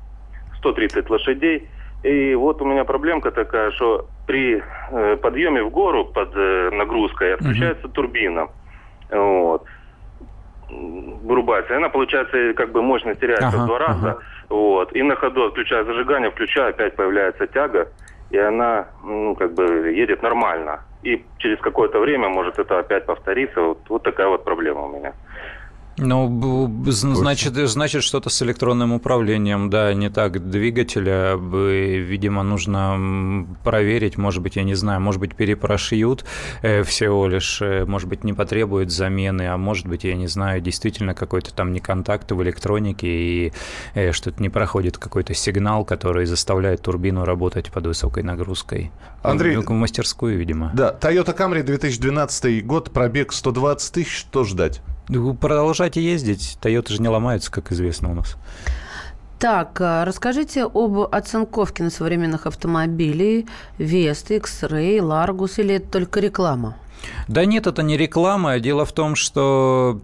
130 0.58 1.08
лошадей. 1.08 1.70
И 2.02 2.34
вот 2.34 2.64
у 2.64 2.66
меня 2.66 2.84
проблемка 2.84 3.30
такая, 3.30 3.70
что 3.74 4.08
при 4.26 4.60
э, 4.92 5.18
подъеме 5.18 5.62
в 5.62 5.70
гору 5.70 6.06
под 6.06 6.32
э, 6.36 6.72
нагрузкой 6.72 7.36
отключается 7.36 7.88
турбина. 7.90 8.48
Вот. 9.12 9.66
М, 10.74 11.20
Вырубается. 11.28 11.74
И 11.74 11.78
она, 11.78 11.90
получается, 11.90 12.54
как 12.54 12.72
бы 12.72 12.82
мощность 12.82 13.20
теряется 13.20 13.48
Ага, 13.48 13.64
в 13.64 13.66
два 13.68 13.80
раза. 13.80 14.10
ага. 14.12 14.20
Вот. 14.50 14.94
И 14.96 15.02
на 15.04 15.16
ходу 15.16 15.46
отключая 15.46 15.84
зажигание, 15.86 16.32
включая, 16.32 16.70
опять 16.70 16.96
появляется 16.96 17.48
тяга. 17.48 17.88
И 18.30 18.38
она, 18.38 18.88
ну, 19.04 19.36
как 19.36 19.54
бы 19.54 19.64
едет 19.92 20.22
нормально. 20.24 20.80
И 21.04 21.24
через 21.38 21.60
какое-то 21.60 22.00
время 22.00 22.30
может 22.30 22.60
это 22.60 22.80
опять 22.80 23.06
повториться. 23.06 23.62
Вот, 23.62 23.80
вот 23.90 24.04
такая 24.04 24.28
вот 24.28 24.44
проблема 24.44 24.86
у 24.86 24.90
меня. 24.90 25.14
Ну, 25.98 27.16
значит, 27.16 27.54
значит, 27.70 28.04
что-то 28.04 28.30
с 28.30 28.42
электронным 28.42 28.94
управлением, 28.94 29.70
да, 29.70 29.94
не 29.94 30.10
так 30.10 30.50
двигателя. 30.50 31.36
Видимо, 31.36 32.42
нужно 32.44 33.48
проверить, 33.64 34.18
может 34.18 34.42
быть, 34.42 34.56
я 34.56 34.64
не 34.64 34.74
знаю, 34.74 35.02
может 35.02 35.22
быть, 35.22 35.36
перепрошьют 35.36 36.26
э, 36.64 36.82
всего 36.84 37.28
лишь, 37.28 37.62
э, 37.62 37.86
может 37.86 38.10
быть, 38.10 38.24
не 38.24 38.34
потребует 38.34 38.92
замены, 38.92 39.44
а 39.50 39.58
может 39.58 39.86
быть, 39.86 40.04
я 40.04 40.16
не 40.16 40.28
знаю, 40.28 40.62
действительно 40.62 41.14
какой-то 41.14 41.54
там 41.54 41.72
неконтакт 41.72 42.32
в 42.32 42.42
электронике 42.42 43.08
и 43.08 43.54
э, 43.94 44.12
что-то 44.14 44.42
не 44.42 44.50
проходит 44.50 44.98
какой-то 44.98 45.34
сигнал, 45.36 45.86
который 45.86 46.26
заставляет 46.26 46.82
турбину 46.82 47.24
работать 47.24 47.72
под 47.72 47.86
высокой 47.86 48.24
нагрузкой. 48.24 48.92
Андрей- 49.22 49.58
В, 49.58 49.66
в 49.66 49.72
мастерскую, 49.72 50.38
видимо. 50.38 50.72
Да, 50.74 50.96
Toyota 51.00 51.38
Camry 51.38 51.62
2012 51.64 52.66
год, 52.66 52.92
пробег 52.92 53.32
120 53.32 53.94
тысяч. 53.94 54.18
Что 54.18 54.44
ждать? 54.44 54.82
Продолжайте 55.08 56.02
ездить, 56.02 56.58
Тойоты 56.62 56.94
же 56.94 57.02
не 57.02 57.10
ломаются, 57.10 57.52
как 57.52 57.72
известно 57.72 58.12
у 58.12 58.16
нас. 58.16 58.38
Так, 59.40 59.82
а, 59.82 60.06
расскажите 60.06 60.64
об 60.64 60.98
оцинковке 61.12 61.84
на 61.84 61.90
современных 61.90 62.48
автомобилей 62.48 63.46
Веста, 63.78 64.36
X-Ray, 64.36 65.00
Largus 65.00 65.56
или 65.58 65.76
это 65.76 65.92
только 65.92 66.22
реклама? 66.22 66.78
Да 67.28 67.44
нет, 67.44 67.68
это 67.68 67.84
не 67.84 67.98
реклама. 67.98 68.60
Дело 68.60 68.86
в 68.86 68.94
том, 68.94 69.16
что 69.16 70.00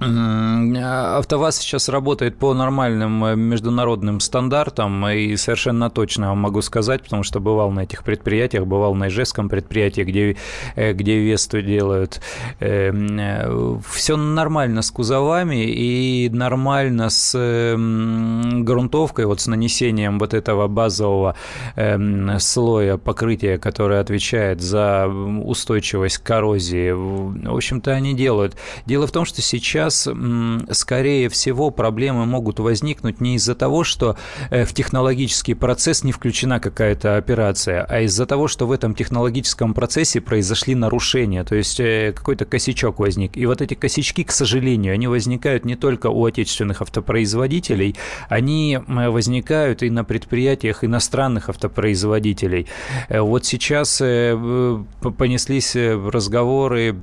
АвтоВАЗ 0.00 1.58
сейчас 1.58 1.88
работает 1.88 2.38
по 2.38 2.54
нормальным 2.54 3.24
э, 3.24 3.36
международным 3.36 4.20
стандартам, 4.20 5.06
и 5.08 5.36
совершенно 5.36 5.90
точно 5.90 6.34
могу 6.34 6.62
сказать, 6.62 7.02
потому 7.02 7.22
что 7.22 7.40
бывал 7.40 7.70
на 7.70 7.80
этих 7.80 8.02
предприятиях, 8.02 8.66
бывал 8.66 8.94
на 8.94 9.08
Ижевском 9.08 9.48
предприятии, 9.48 10.02
где, 10.02 10.36
э, 10.76 10.92
где 10.92 11.18
Весту 11.18 11.60
делают. 11.60 12.20
Все 12.58 14.16
нормально 14.16 14.82
с 14.82 14.90
кузовами 14.90 15.64
и 15.64 16.30
нормально 16.30 17.10
с 17.10 17.36
м, 17.36 18.64
грунтовкой, 18.64 19.26
вот 19.26 19.40
с 19.40 19.46
нанесением 19.46 20.18
вот 20.18 20.34
этого 20.34 20.68
базового 20.68 21.34
эм, 21.76 22.38
слоя 22.38 22.96
покрытия, 22.96 23.58
который 23.58 24.00
отвечает 24.00 24.60
за 24.60 25.06
устойчивость 25.08 26.18
к 26.18 26.22
коррозии. 26.22 26.92
В 26.92 27.54
общем-то, 27.54 27.92
они 27.92 28.14
делают. 28.14 28.56
Дело 28.86 29.06
в 29.06 29.12
том, 29.12 29.24
что 29.24 29.42
сейчас, 29.42 29.89
м, 30.06 30.66
скорее 30.70 31.28
всего, 31.28 31.70
проблемы 31.70 32.26
могут 32.26 32.58
возникнуть 32.60 33.20
не 33.20 33.36
из-за 33.36 33.54
того, 33.54 33.84
что 33.84 34.16
э, 34.50 34.64
в 34.64 34.72
технологический 34.72 35.54
процесс 35.54 36.04
не 36.04 36.12
включена 36.12 36.60
какая-то 36.60 37.16
операция, 37.16 37.84
а 37.84 38.00
из-за 38.00 38.26
того, 38.26 38.48
что 38.48 38.66
в 38.66 38.72
этом 38.72 38.94
технологическом 38.94 39.74
процессе 39.74 40.20
произошли 40.20 40.74
нарушения, 40.74 41.44
то 41.44 41.54
есть 41.54 41.80
э, 41.80 42.12
какой-то 42.14 42.44
косячок 42.44 42.98
возник. 42.98 43.36
И 43.36 43.46
вот 43.46 43.60
эти 43.62 43.74
косячки, 43.74 44.24
к 44.24 44.32
сожалению, 44.32 44.94
они 44.94 45.06
возникают 45.06 45.64
не 45.64 45.76
только 45.76 46.08
у 46.08 46.24
отечественных 46.24 46.82
автопроизводителей, 46.82 47.96
они 48.28 48.78
возникают 48.86 49.82
и 49.82 49.90
на 49.90 50.04
предприятиях 50.04 50.84
иностранных 50.84 51.48
автопроизводителей. 51.48 52.66
Э, 53.08 53.20
Вот 53.20 53.44
сейчас 53.44 53.98
понеслись 53.98 55.76
разговоры 55.76 56.96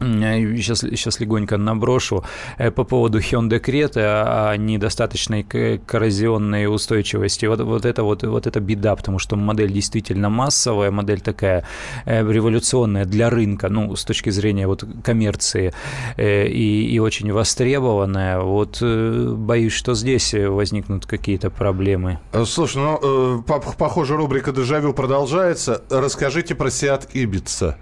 Сейчас, 0.00 0.80
сейчас 0.80 1.20
легонько 1.20 1.56
наброшу 1.56 2.24
э, 2.58 2.70
по 2.70 2.84
поводу 2.84 3.18
Hyundai 3.18 3.60
Creta 3.60 4.50
о 4.50 4.56
недостаточной 4.56 5.42
к- 5.42 5.78
коррозионной 5.86 6.66
устойчивости. 6.72 7.46
Вот, 7.46 7.60
вот, 7.60 7.84
это 7.84 8.02
вот, 8.04 8.22
вот 8.22 8.46
это 8.46 8.60
беда, 8.60 8.94
потому 8.96 9.18
что 9.18 9.36
модель 9.36 9.72
действительно 9.72 10.28
массовая, 10.28 10.90
модель 10.90 11.20
такая 11.20 11.64
э, 12.04 12.20
революционная 12.26 13.04
для 13.04 13.28
рынка, 13.30 13.68
ну, 13.68 13.94
с 13.96 14.04
точки 14.04 14.30
зрения 14.30 14.66
вот 14.66 14.84
коммерции 15.02 15.72
э, 16.16 16.46
и, 16.46 16.94
и 16.94 16.98
очень 17.00 17.32
востребованная. 17.32 18.40
Вот 18.40 18.80
боюсь, 18.82 19.72
что 19.72 19.94
здесь 19.94 20.34
возникнут 20.34 21.06
какие-то 21.06 21.50
проблемы. 21.50 22.18
Слушай, 22.46 22.78
ну, 22.82 23.42
по- 23.42 23.60
похоже, 23.60 24.16
рубрика 24.16 24.52
«Дежавю» 24.52 24.92
продолжается. 24.92 25.82
Расскажите 25.90 26.54
про 26.54 26.68
Seat 26.68 27.08
Ibiza. 27.14 27.74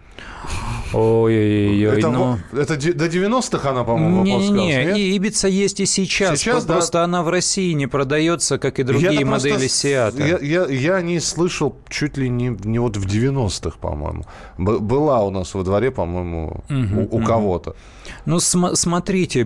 Ой-ой-ой, 0.97 1.99
это, 1.99 2.09
ну... 2.11 2.39
это 2.53 2.77
до 2.95 3.07
90-х 3.07 3.71
она, 3.71 3.85
по-моему, 3.85 4.19
выпускалась, 4.23 4.51
Не-не-не, 4.51 4.85
нет? 4.87 4.97
и 4.97 5.17
Ибица 5.17 5.49
есть 5.49 5.81
и 5.81 5.87
сейчас, 5.87 6.39
Сейчас, 6.41 6.65
да. 6.65 6.75
просто 6.75 7.03
она 7.05 7.23
в 7.23 7.29
России 7.29 7.73
не 7.73 7.87
продается, 7.87 8.59
как 8.59 8.79
и 8.79 8.83
другие 8.83 9.25
просто 9.27 9.49
модели 9.51 9.69
Сиата. 9.69 10.23
Я, 10.25 10.39
я, 10.39 10.67
я 10.67 11.01
не 11.03 11.21
слышал 11.21 11.77
чуть 11.89 12.17
ли 12.17 12.29
не, 12.29 12.57
не 12.65 12.79
вот 12.79 12.97
в 12.97 13.07
90-х, 13.07 13.77
по-моему. 13.81 14.25
Б- 14.59 14.79
была 14.79 15.23
у 15.25 15.31
нас 15.31 15.55
во 15.55 15.63
дворе, 15.63 15.91
по-моему, 15.91 16.65
Мгм, 16.69 16.99
у, 16.99 17.09
у 17.11 17.19
мгм. 17.19 17.27
кого-то. 17.27 17.77
Ну, 18.25 18.39
см- 18.39 18.77
смотрите, 18.77 19.45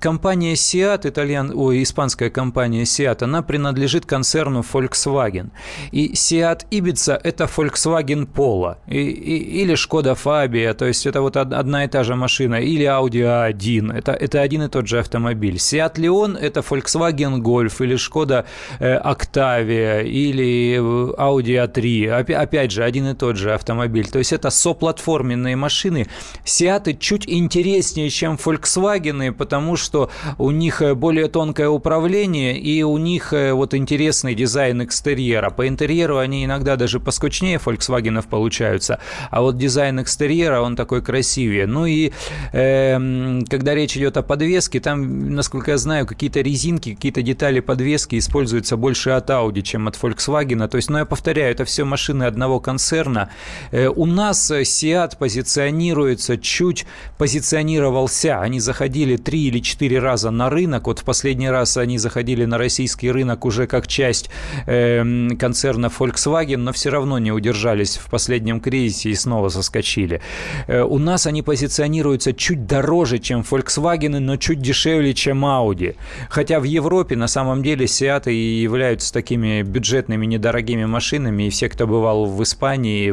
компания 0.00 0.54
Seat, 0.54 1.08
итальян... 1.08 1.52
Ой, 1.54 1.82
испанская 1.82 2.30
компания 2.30 2.82
Seat, 2.84 3.24
она 3.24 3.42
принадлежит 3.42 4.06
концерну 4.06 4.60
Volkswagen. 4.72 5.50
И 5.90 6.12
Seat 6.12 6.66
Ibiza– 6.70 7.20
это 7.24 7.44
Volkswagen 7.56 8.26
Polo. 8.32 8.76
И- 8.86 8.98
и- 8.98 9.62
или 9.62 9.74
Skoda 9.74 10.16
Fabia, 10.16 10.61
то 10.74 10.86
есть 10.86 11.06
это 11.06 11.20
вот 11.20 11.36
од- 11.36 11.52
одна 11.52 11.84
и 11.84 11.88
та 11.88 12.04
же 12.04 12.14
машина. 12.16 12.56
Или 12.60 12.84
Audi 12.86 13.22
A1, 13.22 13.92
это, 13.92 14.12
это 14.12 14.40
один 14.40 14.62
и 14.62 14.68
тот 14.68 14.86
же 14.86 14.98
автомобиль. 14.98 15.56
Seat 15.56 15.94
Leon– 15.96 16.38
это 16.40 16.60
Volkswagen 16.60 17.40
Golf, 17.42 17.82
или 17.84 17.96
Skoda 17.96 18.44
э, 18.80 18.98
Octavia, 19.00 20.02
или 20.04 20.76
э, 20.76 21.14
Audi 21.18 21.56
A3. 21.66 22.08
Опя- 22.20 22.42
Опять 22.42 22.70
же, 22.72 22.84
один 22.84 23.06
и 23.08 23.14
тот 23.14 23.36
же 23.36 23.52
автомобиль. 23.54 24.06
То 24.08 24.18
есть 24.18 24.32
это 24.32 24.50
соплатформенные 24.50 25.56
машины. 25.56 26.06
Seat 26.44 26.96
чуть 26.98 27.28
интереснее, 27.28 28.10
чем 28.10 28.36
Volkswagen, 28.36 29.32
потому 29.32 29.76
что 29.76 30.10
у 30.38 30.50
них 30.50 30.82
э, 30.82 30.94
более 30.94 31.28
тонкое 31.28 31.68
управление 31.68 32.58
и 32.58 32.82
у 32.82 32.98
них 32.98 33.32
вот 33.32 33.74
интересный 33.74 34.34
дизайн 34.34 34.82
экстерьера. 34.84 35.50
По 35.50 35.66
интерьеру 35.68 36.18
они 36.18 36.44
иногда 36.44 36.76
даже 36.76 37.00
поскучнее 37.00 37.58
Volkswagen 37.64 38.22
получаются, 38.28 38.98
а 39.30 39.40
вот 39.40 39.56
дизайн 39.58 40.00
экстерьера, 40.02 40.32
он 40.50 40.76
такой 40.76 41.02
красивее. 41.02 41.66
Ну 41.66 41.86
и 41.86 42.12
эм, 42.52 43.44
когда 43.48 43.74
речь 43.74 43.96
идет 43.96 44.16
о 44.16 44.22
подвеске, 44.22 44.80
там, 44.80 45.34
насколько 45.34 45.72
я 45.72 45.78
знаю, 45.78 46.06
какие-то 46.06 46.40
резинки, 46.40 46.94
какие-то 46.94 47.22
детали 47.22 47.60
подвески 47.60 48.18
используются 48.18 48.76
больше 48.76 49.10
от 49.10 49.30
Audi, 49.30 49.62
чем 49.62 49.88
от 49.88 49.96
Volkswagen. 49.96 50.66
То 50.68 50.76
есть, 50.76 50.90
ну 50.90 50.98
я 50.98 51.04
повторяю, 51.04 51.52
это 51.52 51.64
все 51.64 51.84
машины 51.84 52.24
одного 52.24 52.60
концерна. 52.60 53.30
Э, 53.70 53.88
у 53.88 54.06
нас 54.06 54.50
э, 54.50 54.62
Seat 54.62 55.18
позиционируется 55.18 56.38
чуть 56.38 56.86
позиционировался. 57.18 58.40
Они 58.40 58.60
заходили 58.60 59.16
три 59.16 59.48
или 59.48 59.60
четыре 59.60 59.98
раза 59.98 60.30
на 60.30 60.50
рынок. 60.50 60.86
Вот 60.86 61.00
в 61.00 61.04
последний 61.04 61.50
раз 61.50 61.76
они 61.76 61.98
заходили 61.98 62.44
на 62.44 62.58
российский 62.58 63.10
рынок 63.10 63.44
уже 63.44 63.66
как 63.66 63.86
часть 63.86 64.30
эм, 64.66 65.36
концерна 65.38 65.86
Volkswagen, 65.86 66.58
но 66.58 66.72
все 66.72 66.90
равно 66.90 67.18
не 67.18 67.32
удержались 67.32 67.96
в 67.96 68.10
последнем 68.10 68.60
кризисе 68.60 69.10
и 69.10 69.14
снова 69.14 69.48
соскочили. 69.48 70.20
Э, 70.66 70.82
у 70.82 70.98
нас 70.98 71.26
они 71.26 71.42
позиционируются 71.42 72.32
чуть 72.32 72.66
дороже, 72.66 73.18
чем 73.18 73.40
Volkswagen, 73.40 74.18
но 74.18 74.36
чуть 74.36 74.60
дешевле, 74.60 75.14
чем 75.14 75.44
Audi. 75.44 75.96
Хотя 76.28 76.60
в 76.60 76.64
Европе 76.64 77.16
на 77.16 77.28
самом 77.28 77.62
деле 77.62 77.86
Seat 77.86 78.30
и 78.30 78.62
являются 78.62 79.12
такими 79.12 79.62
бюджетными, 79.62 80.26
недорогими 80.26 80.84
машинами, 80.84 81.44
и 81.44 81.50
все, 81.50 81.68
кто 81.68 81.86
бывал 81.86 82.26
в 82.26 82.42
Испании, 82.42 83.12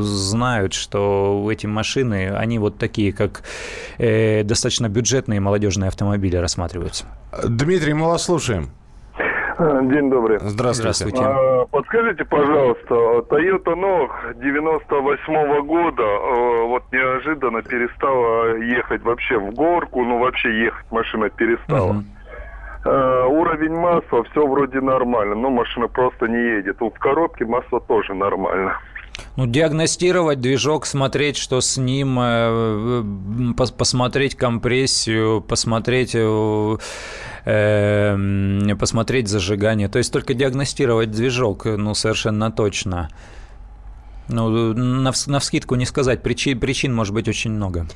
знают, 0.00 0.74
что 0.74 1.48
эти 1.50 1.66
машины, 1.66 2.30
они 2.36 2.58
вот 2.58 2.78
такие, 2.78 3.12
как 3.12 3.42
э, 3.98 4.42
достаточно 4.44 4.88
бюджетные 4.88 5.40
молодежные 5.40 5.88
автомобили 5.88 6.36
рассматриваются. 6.36 7.04
Дмитрий, 7.44 7.94
мы 7.94 8.06
вас 8.06 8.24
слушаем. 8.24 8.70
День 9.92 10.10
добрый. 10.10 10.38
Здравствуйте. 10.40 10.92
Здравствуйте. 10.92 11.22
А, 11.24 11.64
подскажите, 11.70 12.24
пожалуйста, 12.24 12.94
Toyota 13.30 13.74
Nog 13.74 14.10
98 14.42 15.66
года 15.66 16.02
э, 16.02 16.66
вот 16.66 16.82
неожиданно 16.92 17.62
перестала 17.62 18.56
ехать 18.56 19.02
вообще 19.02 19.38
в 19.38 19.54
горку, 19.54 20.02
ну 20.04 20.18
вообще 20.18 20.64
ехать 20.64 20.86
машина 20.90 21.30
перестала. 21.30 21.92
Мгм. 21.92 22.04
Э, 22.84 23.24
Уровень 23.28 23.74
масла 23.74 24.24
все 24.30 24.46
вроде 24.46 24.80
нормально, 24.80 25.34
но 25.34 25.50
машина 25.50 25.88
просто 25.88 26.26
не 26.28 26.38
едет. 26.58 26.76
Вот 26.80 26.94
в 26.94 26.98
коробке 26.98 27.44
масло 27.46 27.80
тоже 27.80 28.14
нормально. 28.14 28.78
Ну, 29.36 29.46
диагностировать 29.46 30.40
движок, 30.40 30.84
смотреть, 30.84 31.36
что 31.38 31.60
с 31.62 31.78
ним, 31.78 32.18
э, 32.20 33.02
пос- 33.56 33.74
посмотреть 33.76 34.34
компрессию, 34.34 35.40
посмотреть, 35.40 36.14
э, 37.46 38.16
э, 38.68 38.76
посмотреть 38.76 39.28
зажигание. 39.28 39.88
То 39.88 39.98
есть 39.98 40.12
только 40.12 40.34
диагностировать 40.34 41.10
движок, 41.10 41.64
ну, 41.64 41.94
совершенно 41.94 42.52
точно. 42.52 43.08
Ну, 44.28 44.74
на, 44.74 45.12
на 45.26 45.38
вскидку 45.38 45.76
не 45.76 45.86
сказать, 45.86 46.22
причин, 46.22 46.60
причин 46.60 46.94
может 46.94 47.14
быть 47.14 47.28
очень 47.28 47.52
много. 47.52 47.86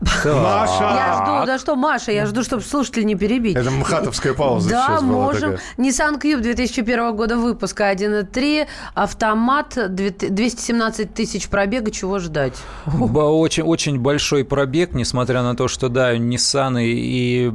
Маша! 0.00 0.94
Я 0.96 1.12
жду, 1.14 1.46
да 1.46 1.58
что, 1.58 1.76
Маша, 1.76 2.12
я 2.12 2.26
жду, 2.26 2.42
чтобы 2.42 2.62
слушатель 2.62 3.04
не 3.04 3.14
перебить. 3.16 3.56
Это 3.56 3.70
мхатовская 3.70 4.32
пауза 4.34 4.70
Да, 4.70 5.00
можем. 5.00 5.56
Nissan 5.76 6.20
Cube 6.20 6.40
2001 6.40 7.14
года 7.14 7.36
выпуска 7.36 7.90
1.3, 7.92 8.66
автомат, 8.94 9.76
две- 9.94 10.10
217 10.10 11.12
тысяч 11.14 11.48
пробега, 11.48 11.90
чего 11.90 12.18
ждать? 12.18 12.54
Очень, 12.86 13.64
очень 13.64 13.98
большой 13.98 14.44
пробег, 14.44 14.94
несмотря 14.94 15.42
на 15.42 15.54
то, 15.54 15.68
что, 15.68 15.88
да, 15.88 16.16
Nissan 16.16 16.82
и, 16.82 17.46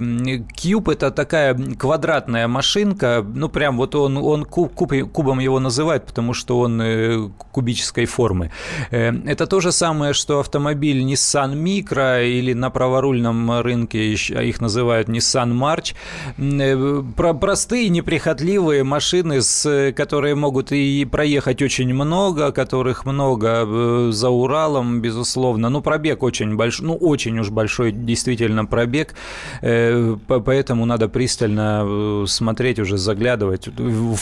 Cube– 0.55 0.91
это 0.93 1.11
такая 1.11 1.55
квадратная 1.55 2.47
машинка, 2.47 3.25
ну, 3.27 3.49
прям 3.49 3.77
вот 3.77 3.95
он, 3.95 4.17
он 4.17 4.45
куб, 4.45 4.73
куб- 4.73 5.09
кубом 5.11 5.39
его 5.39 5.59
называют, 5.59 6.05
потому 6.05 6.33
что 6.33 6.59
он 6.59 6.79
э, 6.81 7.29
кубической 7.51 8.05
формы. 8.05 8.51
Э, 8.91 9.11
Это 9.25 9.47
то 9.47 9.59
же 9.61 9.71
самое, 9.71 10.13
что 10.13 10.39
автомобиль 10.39 11.01
Nissan 11.03 11.53
Micra 11.55 12.34
или 12.39 12.53
на 12.53 12.69
праворульном 12.69 13.61
рынке 13.61 14.11
ещё 14.11 14.41
их 14.41 14.61
называют 14.61 15.09
Nissan 15.09 15.51
March. 15.53 15.93
Э, 16.37 17.03
про- 17.15 17.33
Простые, 17.33 17.89
неприхотливые 17.89 18.83
машины, 18.83 19.41
с, 19.41 19.93
которые 19.95 20.35
могут 20.35 20.71
и 20.71 21.05
проехать 21.05 21.61
очень 21.61 21.93
много, 21.93 22.51
которых 22.51 23.05
много 23.05 23.63
э, 23.67 24.09
за 24.11 24.29
Уралом, 24.29 25.01
безусловно. 25.01 25.69
Ну, 25.69 25.81
пробег 25.81 26.23
очень 26.23 26.55
большой, 26.55 26.87
ну, 26.87 26.95
очень 26.95 27.37
уж 27.39 27.49
большой 27.49 27.91
действительно 27.91 28.65
пробег, 28.65 29.13
э, 29.61 30.15
по- 30.27 30.39
поэтому 30.39 30.85
надо 30.85 31.07
пристально 31.09 32.25
смотреть 32.27 32.79
уже, 32.79 32.97
заглядывать 32.97 33.67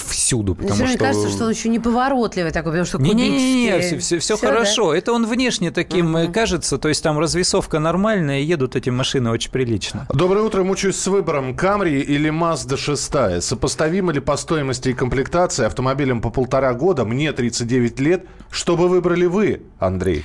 всюду, 0.10 0.56
потому 0.56 0.80
Мне 0.84 0.88
что... 0.90 0.98
кажется, 1.00 1.30
что 1.30 1.46
он 1.46 1.52
еще 1.52 1.70
неповоротливый 1.70 2.52
такой, 2.52 2.72
потому 2.72 2.86
что 2.86 2.98
Не-не-не, 3.00 3.80
все, 3.80 3.98
все, 4.00 4.20
Всё, 4.20 4.38
да? 4.42 4.48
хорошо. 4.48 4.94
Это 4.94 5.14
он 5.14 5.26
внешне 5.26 5.72
таким 5.72 6.12
Мгм. 6.12 6.32
кажется, 6.34 6.78
то 6.78 6.90
есть 6.90 7.04
там 7.04 7.20
развесовка 7.20 7.80
нормальная, 7.80 8.03
и 8.42 8.44
едут 8.44 8.76
эти 8.76 8.90
машины 8.90 9.30
очень 9.30 9.52
прилично. 9.52 10.08
Доброе 10.14 10.42
утро. 10.42 10.64
Мучаюсь 10.64 10.98
с 10.98 11.08
выбором 11.08 11.56
Камри 11.56 12.02
или 12.02 12.30
Mazda 12.30 12.78
6. 12.78 13.42
Сопоставимо 13.42 14.12
ли 14.12 14.20
по 14.20 14.36
стоимости 14.38 14.90
и 14.90 14.94
комплектации 14.94 15.66
автомобилем 15.66 16.22
по 16.22 16.30
полтора 16.30 16.74
года? 16.74 17.06
Мне 17.06 17.32
39 17.32 18.00
лет. 18.00 18.26
Что 18.52 18.76
бы 18.76 18.90
выбрали 18.90 19.26
вы, 19.26 19.64
Андрей? 19.80 20.24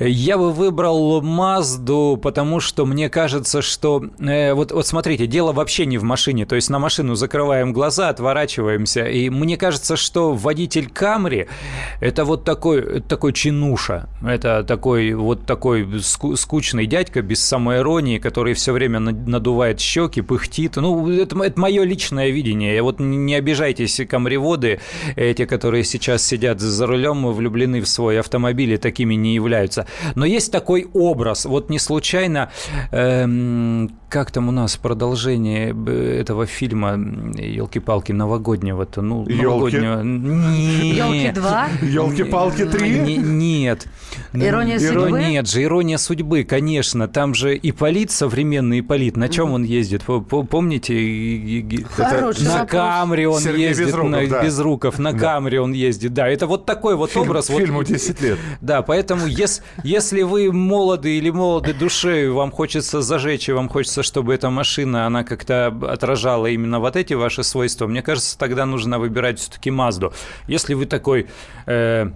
Я 0.00 0.38
бы 0.38 0.52
выбрал 0.52 1.22
Мазду, 1.22 2.18
потому 2.20 2.58
что 2.58 2.84
мне 2.84 3.08
кажется, 3.08 3.62
что... 3.62 4.04
э, 4.18 4.52
вот, 4.52 4.72
вот 4.72 4.86
смотрите, 4.86 5.28
дело 5.28 5.52
вообще 5.52 5.86
не 5.86 5.98
в 5.98 6.02
машине. 6.02 6.46
То 6.46 6.56
есть 6.56 6.68
на 6.68 6.80
машину 6.80 7.14
закрываем 7.14 7.72
глаза, 7.72 8.08
отворачиваемся. 8.08 9.04
И 9.04 9.30
мне 9.30 9.56
кажется, 9.56 9.96
что 9.96 10.32
водитель 10.34 10.90
Камри– 10.90 11.46
это 12.00 12.24
вот 12.24 12.44
такой, 12.44 13.02
такой 13.02 13.32
чинуша. 13.32 14.08
Это 14.26 14.64
такой 14.64 15.14
вот 15.14 15.46
такой 15.46 15.84
ску- 16.00 16.34
скучный 16.36 16.86
дядька 16.86 17.22
без 17.22 17.44
самоиронии, 17.44 18.18
который 18.18 18.54
все 18.54 18.72
время 18.72 18.98
на- 18.98 19.12
надувает 19.12 19.78
щеки, 19.78 20.22
пыхтит. 20.22 20.74
Ну, 20.74 21.08
это, 21.08 21.40
это 21.40 21.60
мое 21.60 21.84
личное 21.84 22.30
видение. 22.30 22.82
Вот 22.82 22.98
не 22.98 23.34
обижайтесь, 23.36 24.00
камриводы, 24.10 24.80
эти, 25.14 25.44
которые 25.44 25.84
сейчас 25.84 26.26
сидят 26.26 26.60
за 26.60 26.84
рулем, 26.86 27.30
влюблены 27.32 27.80
в 27.80 27.86
свой 27.86 28.18
автомобиль 28.18 28.72
и 28.72 28.76
такими 28.76 29.14
не 29.14 29.34
являются. 29.34 29.83
Но 30.14 30.24
есть 30.24 30.50
такой 30.52 30.86
образ. 30.92 31.44
Вот 31.44 31.70
не 31.70 31.78
случайно, 31.78 32.50
эм, 32.90 33.90
как 34.08 34.30
там 34.30 34.48
у 34.48 34.52
нас 34.52 34.76
продолжение 34.76 35.74
э, 35.86 36.18
этого 36.20 36.46
фильма, 36.46 36.92
елки-палки, 37.36 38.12
новогоднего-то, 38.12 39.02
ну, 39.02 39.26
Ёлки? 39.28 39.42
новогоднего. 39.42 40.02
Нет. 40.02 40.96
«Ёлки 40.96 41.32
2»? 41.38 41.66
Ёлки-палки 41.82 42.64
3? 42.66 42.98
Не- 43.00 43.16
Нет. 43.16 43.86
«Ирония 44.32 44.78
судьбы»? 44.78 45.18
Нет 45.20 45.48
же, 45.48 45.62
ирония 45.62 45.98
судьбы, 45.98 46.44
конечно. 46.44 47.08
Там 47.08 47.34
же 47.34 47.56
Ипполит, 47.60 48.10
современный 48.10 48.80
Ипполит, 48.80 49.16
на 49.16 49.28
чем 49.28 49.52
он 49.52 49.64
ездит? 49.64 50.02
По- 50.04 50.20
по- 50.20 50.42
Помните? 50.44 50.94
И- 50.94 51.60
и- 51.60 51.76
и- 51.76 51.82
Хороший 51.84 52.44
На. 52.44 52.66
Камре 52.66 53.28
он 53.28 53.40
Сергей 53.40 53.68
ездит, 53.68 53.86
Безруков, 53.86 54.10
на, 54.10 54.26
да. 54.28 54.42
Безруков, 54.44 54.98
на 54.98 55.12
Камре 55.12 55.60
он 55.60 55.72
ездит. 55.72 56.12
Да, 56.14 56.28
это 56.28 56.46
вот 56.46 56.66
такой 56.66 56.96
вот 56.96 57.16
образ. 57.16 57.48
вот- 57.48 57.58
Фильму 57.60 57.82
10 57.82 58.20
лет. 58.20 58.38
да, 58.60 58.82
поэтому 58.82 59.26
ес- 59.26 59.62
если 59.82 60.22
вы 60.22 60.52
молоды 60.52 61.18
или 61.18 61.30
молоды 61.30 61.74
душой, 61.74 62.30
вам 62.30 62.50
хочется 62.50 63.02
зажечь, 63.02 63.48
и 63.48 63.52
вам 63.52 63.68
хочется, 63.68 64.02
чтобы 64.02 64.34
эта 64.34 64.50
машина, 64.50 65.06
она 65.06 65.24
как-то 65.24 65.66
отражала 65.66 66.46
именно 66.46 66.80
вот 66.80 66.96
эти 66.96 67.14
ваши 67.14 67.42
свойства, 67.42 67.86
мне 67.86 68.02
кажется, 68.02 68.38
тогда 68.38 68.66
нужно 68.66 68.98
выбирать 68.98 69.38
все-таки 69.38 69.70
Мазду. 69.70 70.12
Если 70.46 70.74
вы 70.74 70.86
такой... 70.86 71.28
э, 71.66 72.10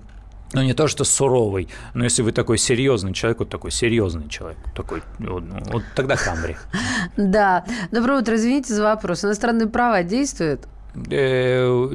ну, 0.55 0.63
не 0.63 0.73
то, 0.73 0.89
что 0.89 1.05
суровый, 1.05 1.69
но 1.93 2.05
если 2.05 2.23
вы 2.23 2.33
такой 2.33 2.57
серьезный 2.57 3.13
человек, 3.13 3.41
вот 3.41 3.51
такой 3.51 3.71
серьезный 3.71 4.29
человек, 4.29 4.59
такой, 4.75 5.03
вот, 5.19 5.45
вот 5.71 5.83
тогда 5.95 6.17
Камри. 6.17 6.57
Да. 7.19 7.65
Доброе 7.91 8.21
утро, 8.21 8.37
извините 8.37 8.73
за 8.73 8.83
вопрос. 8.83 9.25
Иностранные 9.25 9.69
права 9.69 10.03
действуют? 10.03 10.67
Э, 10.95 11.91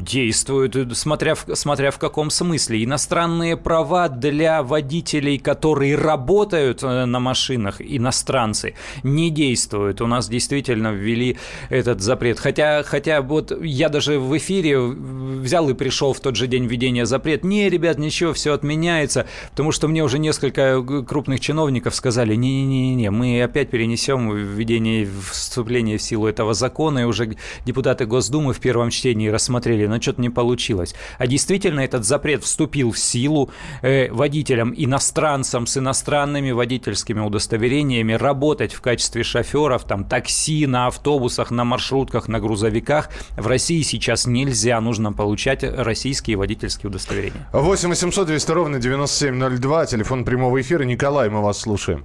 действуют, 0.00 0.76
смотря 0.96 1.34
в, 1.34 1.46
смотря 1.54 1.90
в 1.90 1.98
каком 1.98 2.28
смысле. 2.30 2.82
Иностранные 2.84 3.56
права 3.56 4.08
для 4.08 4.62
водителей, 4.62 5.38
которые 5.38 5.96
работают 5.96 6.82
э, 6.82 7.04
на 7.04 7.20
машинах, 7.20 7.80
иностранцы, 7.80 8.74
не 9.04 9.30
действуют. 9.30 10.00
У 10.00 10.06
нас 10.06 10.28
действительно 10.28 10.92
ввели 10.92 11.38
этот 11.70 12.00
запрет. 12.00 12.40
Хотя, 12.40 12.82
хотя 12.82 13.22
вот 13.22 13.52
я 13.62 13.88
даже 13.88 14.18
в 14.18 14.36
эфире 14.36 14.78
взял 14.78 15.68
и 15.70 15.74
пришел 15.74 16.12
в 16.12 16.20
тот 16.20 16.36
же 16.36 16.46
день 16.46 16.66
введения 16.66 17.06
запрет. 17.06 17.44
Не, 17.44 17.70
ребят, 17.70 17.98
ничего, 17.98 18.32
все 18.32 18.52
отменяется, 18.52 19.26
потому 19.50 19.72
что 19.72 19.88
мне 19.88 20.02
уже 20.02 20.18
несколько 20.18 20.82
крупных 20.82 21.40
чиновников 21.40 21.94
сказали, 21.94 22.34
не-не-не, 22.34 23.10
мы 23.10 23.42
опять 23.42 23.70
перенесем 23.70 24.34
введение, 24.34 25.08
вступление 25.30 25.96
в 25.96 26.02
силу 26.02 26.26
этого 26.26 26.54
закона, 26.54 27.00
и 27.00 27.04
уже 27.04 27.36
депутаты 27.64 28.04
Госдумы 28.04 28.31
в 28.40 28.60
первом 28.60 28.90
чтении 28.90 29.28
рассмотрели, 29.28 29.86
но 29.86 30.00
что-то 30.00 30.20
не 30.20 30.30
получилось. 30.30 30.94
А 31.18 31.26
действительно 31.26 31.80
этот 31.80 32.04
запрет 32.04 32.42
вступил 32.44 32.92
в 32.92 32.98
силу 32.98 33.50
э, 33.82 34.10
водителям, 34.10 34.72
иностранцам 34.76 35.66
с 35.66 35.76
иностранными 35.76 36.50
водительскими 36.50 37.20
удостоверениями 37.20 38.14
работать 38.14 38.72
в 38.72 38.80
качестве 38.80 39.22
шоферов, 39.22 39.84
там, 39.84 40.04
такси, 40.04 40.66
на 40.66 40.86
автобусах, 40.86 41.50
на 41.50 41.64
маршрутках, 41.64 42.28
на 42.28 42.40
грузовиках. 42.40 43.10
В 43.36 43.46
России 43.46 43.82
сейчас 43.82 44.26
нельзя, 44.26 44.80
нужно 44.80 45.12
получать 45.12 45.62
российские 45.62 46.36
водительские 46.36 46.88
удостоверения. 46.90 47.48
8 47.52 47.88
800 47.88 48.26
200 48.26 48.50
ровно 48.52 48.78
9702. 48.78 49.86
Телефон 49.86 50.24
прямого 50.24 50.60
эфира. 50.60 50.84
Николай, 50.84 51.28
мы 51.28 51.42
вас 51.42 51.58
слушаем. 51.58 52.04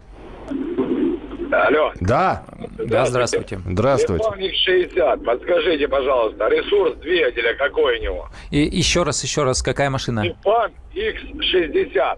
Алло. 1.65 1.91
Да. 1.99 2.43
Да, 2.77 3.05
здравствуйте. 3.05 3.59
Здравствуйте. 3.65 4.23
Лифаник 4.25 4.55
60. 4.55 5.25
Подскажите, 5.25 5.87
пожалуйста, 5.87 6.47
ресурс 6.49 6.95
двигателя 6.97 7.55
какой 7.55 7.99
у 7.99 8.01
него? 8.01 8.29
И 8.51 8.59
еще 8.59 9.03
раз, 9.03 9.23
еще 9.23 9.43
раз, 9.43 9.63
какая 9.63 9.89
машина? 9.89 10.21
Лифан 10.21 10.71
X60. 10.93 12.17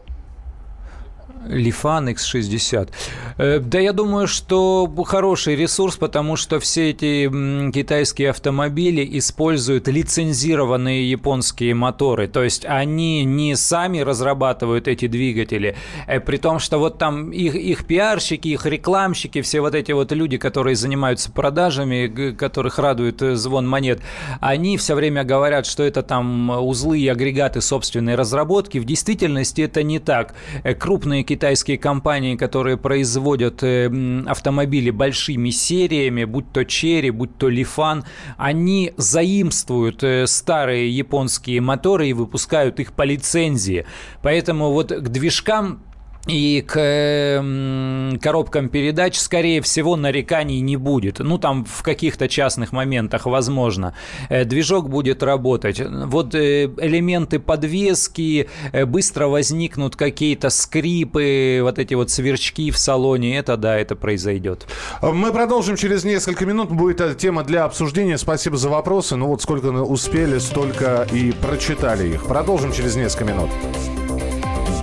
Лифан 1.47 2.09
X60. 2.09 2.89
Э, 3.37 3.59
да 3.59 3.79
я 3.79 3.93
думаю, 3.93 4.27
что 4.27 4.91
хороший 5.05 5.55
ресурс, 5.55 5.95
потому 5.97 6.35
что 6.35 6.59
все 6.59 6.91
эти 6.91 7.29
китайские 7.71 8.29
автомобили 8.29 9.07
используют 9.17 9.87
лицензированные 9.87 11.09
японские 11.09 11.73
моторы. 11.73 12.27
То 12.27 12.43
есть 12.43 12.65
они 12.65 13.23
не 13.23 13.55
сами 13.55 13.99
разрабатывают 13.99 14.87
эти 14.87 15.07
двигатели, 15.07 15.75
э, 16.07 16.19
при 16.19 16.37
том, 16.37 16.59
что 16.59 16.77
вот 16.77 16.97
там 16.97 17.31
их, 17.31 17.55
их 17.55 17.85
пиарщики, 17.85 18.49
их 18.49 18.65
рекламщики, 18.65 19.41
все 19.41 19.61
вот 19.61 19.75
эти 19.75 19.91
вот 19.91 20.11
люди, 20.11 20.37
которые 20.37 20.75
занимаются 20.75 21.31
продажами, 21.31 22.33
которых 22.33 22.79
радует 22.79 23.21
э, 23.21 23.35
звон 23.35 23.67
монет, 23.67 24.01
они 24.41 24.77
все 24.77 24.93
время 24.93 25.23
говорят, 25.23 25.65
что 25.65 25.83
это 25.83 26.03
там 26.03 26.49
узлы 26.49 26.99
и 26.99 27.07
агрегаты 27.07 27.61
собственной 27.61 28.15
разработки. 28.15 28.77
В 28.77 28.85
действительности 28.85 29.61
это 29.61 29.83
не 29.83 29.99
так. 29.99 30.35
Крупные 30.79 31.18
китайские 31.23 31.77
компании, 31.77 32.35
которые 32.35 32.77
производят 32.77 33.63
э, 33.63 33.89
автомобили 34.27 34.89
большими 34.89 35.49
сериями, 35.49 36.23
будь 36.25 36.51
то 36.51 36.65
Черри, 36.65 37.11
будь 37.11 37.37
то 37.37 37.49
Лифан, 37.49 38.05
они 38.37 38.93
заимствуют 38.97 40.03
э, 40.03 40.27
старые 40.27 40.89
японские 40.89 41.61
моторы 41.61 42.09
и 42.09 42.13
выпускают 42.13 42.79
их 42.79 42.93
по 42.93 43.03
лицензии. 43.03 43.85
Поэтому 44.21 44.71
вот 44.71 44.91
к 44.91 45.09
движкам 45.09 45.83
и 46.27 46.61
к 46.61 46.75
э, 46.77 48.17
коробкам 48.21 48.69
передач, 48.69 49.17
скорее 49.17 49.61
всего, 49.61 49.95
нареканий 49.95 50.59
не 50.59 50.77
будет. 50.77 51.19
Ну, 51.19 51.37
там 51.37 51.65
в 51.65 51.81
каких-то 51.81 52.27
частных 52.27 52.71
моментах 52.71 53.25
возможно. 53.25 53.93
Э, 54.29 54.45
движок 54.45 54.89
будет 54.89 55.23
работать. 55.23 55.81
Вот 55.81 56.35
э, 56.35 56.65
элементы 56.77 57.39
подвески, 57.39 58.47
быстро 58.85 59.27
возникнут 59.27 59.95
какие-то 59.95 60.49
скрипы, 60.49 61.59
вот 61.63 61.79
эти 61.79 61.93
вот 61.93 62.11
сверчки 62.11 62.69
в 62.71 62.77
салоне. 62.77 63.37
Это 63.37 63.57
да, 63.57 63.77
это 63.77 63.95
произойдет. 63.95 64.67
Мы 65.01 65.31
продолжим 65.31 65.77
через 65.77 66.03
несколько 66.03 66.45
минут. 66.45 66.69
Будет 66.69 67.17
тема 67.17 67.43
для 67.43 67.63
обсуждения. 67.63 68.17
Спасибо 68.17 68.57
за 68.57 68.69
вопросы. 68.69 69.15
Ну 69.15 69.27
вот 69.27 69.41
сколько 69.41 69.67
успели, 69.67 70.37
столько 70.37 71.07
и 71.11 71.31
прочитали 71.31 72.13
их. 72.13 72.25
Продолжим 72.25 72.71
через 72.71 72.95
несколько 72.95 73.25
минут. 73.25 73.49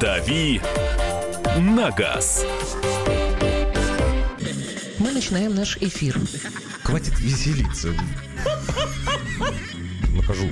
Дави 0.00 0.60
на 1.58 1.90
газ. 1.90 2.44
Мы 4.98 5.12
начинаем 5.12 5.54
наш 5.54 5.76
эфир. 5.78 6.18
Хватит 6.82 7.18
веселиться. 7.20 7.94
Нахожу. 10.14 10.50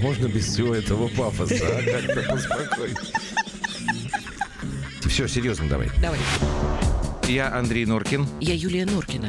Можно 0.00 0.26
без 0.26 0.46
всего 0.46 0.74
этого 0.74 1.08
пафоса, 1.08 1.54
а 1.60 1.82
как-то 1.82 2.22
поспокойнее. 2.30 2.96
Все, 5.06 5.28
серьезно 5.28 5.68
давай. 5.68 5.90
Давай. 6.00 6.18
Я 7.28 7.54
Андрей 7.54 7.84
Норкин. 7.84 8.26
Я 8.40 8.54
Юлия 8.54 8.86
Норкина. 8.86 9.28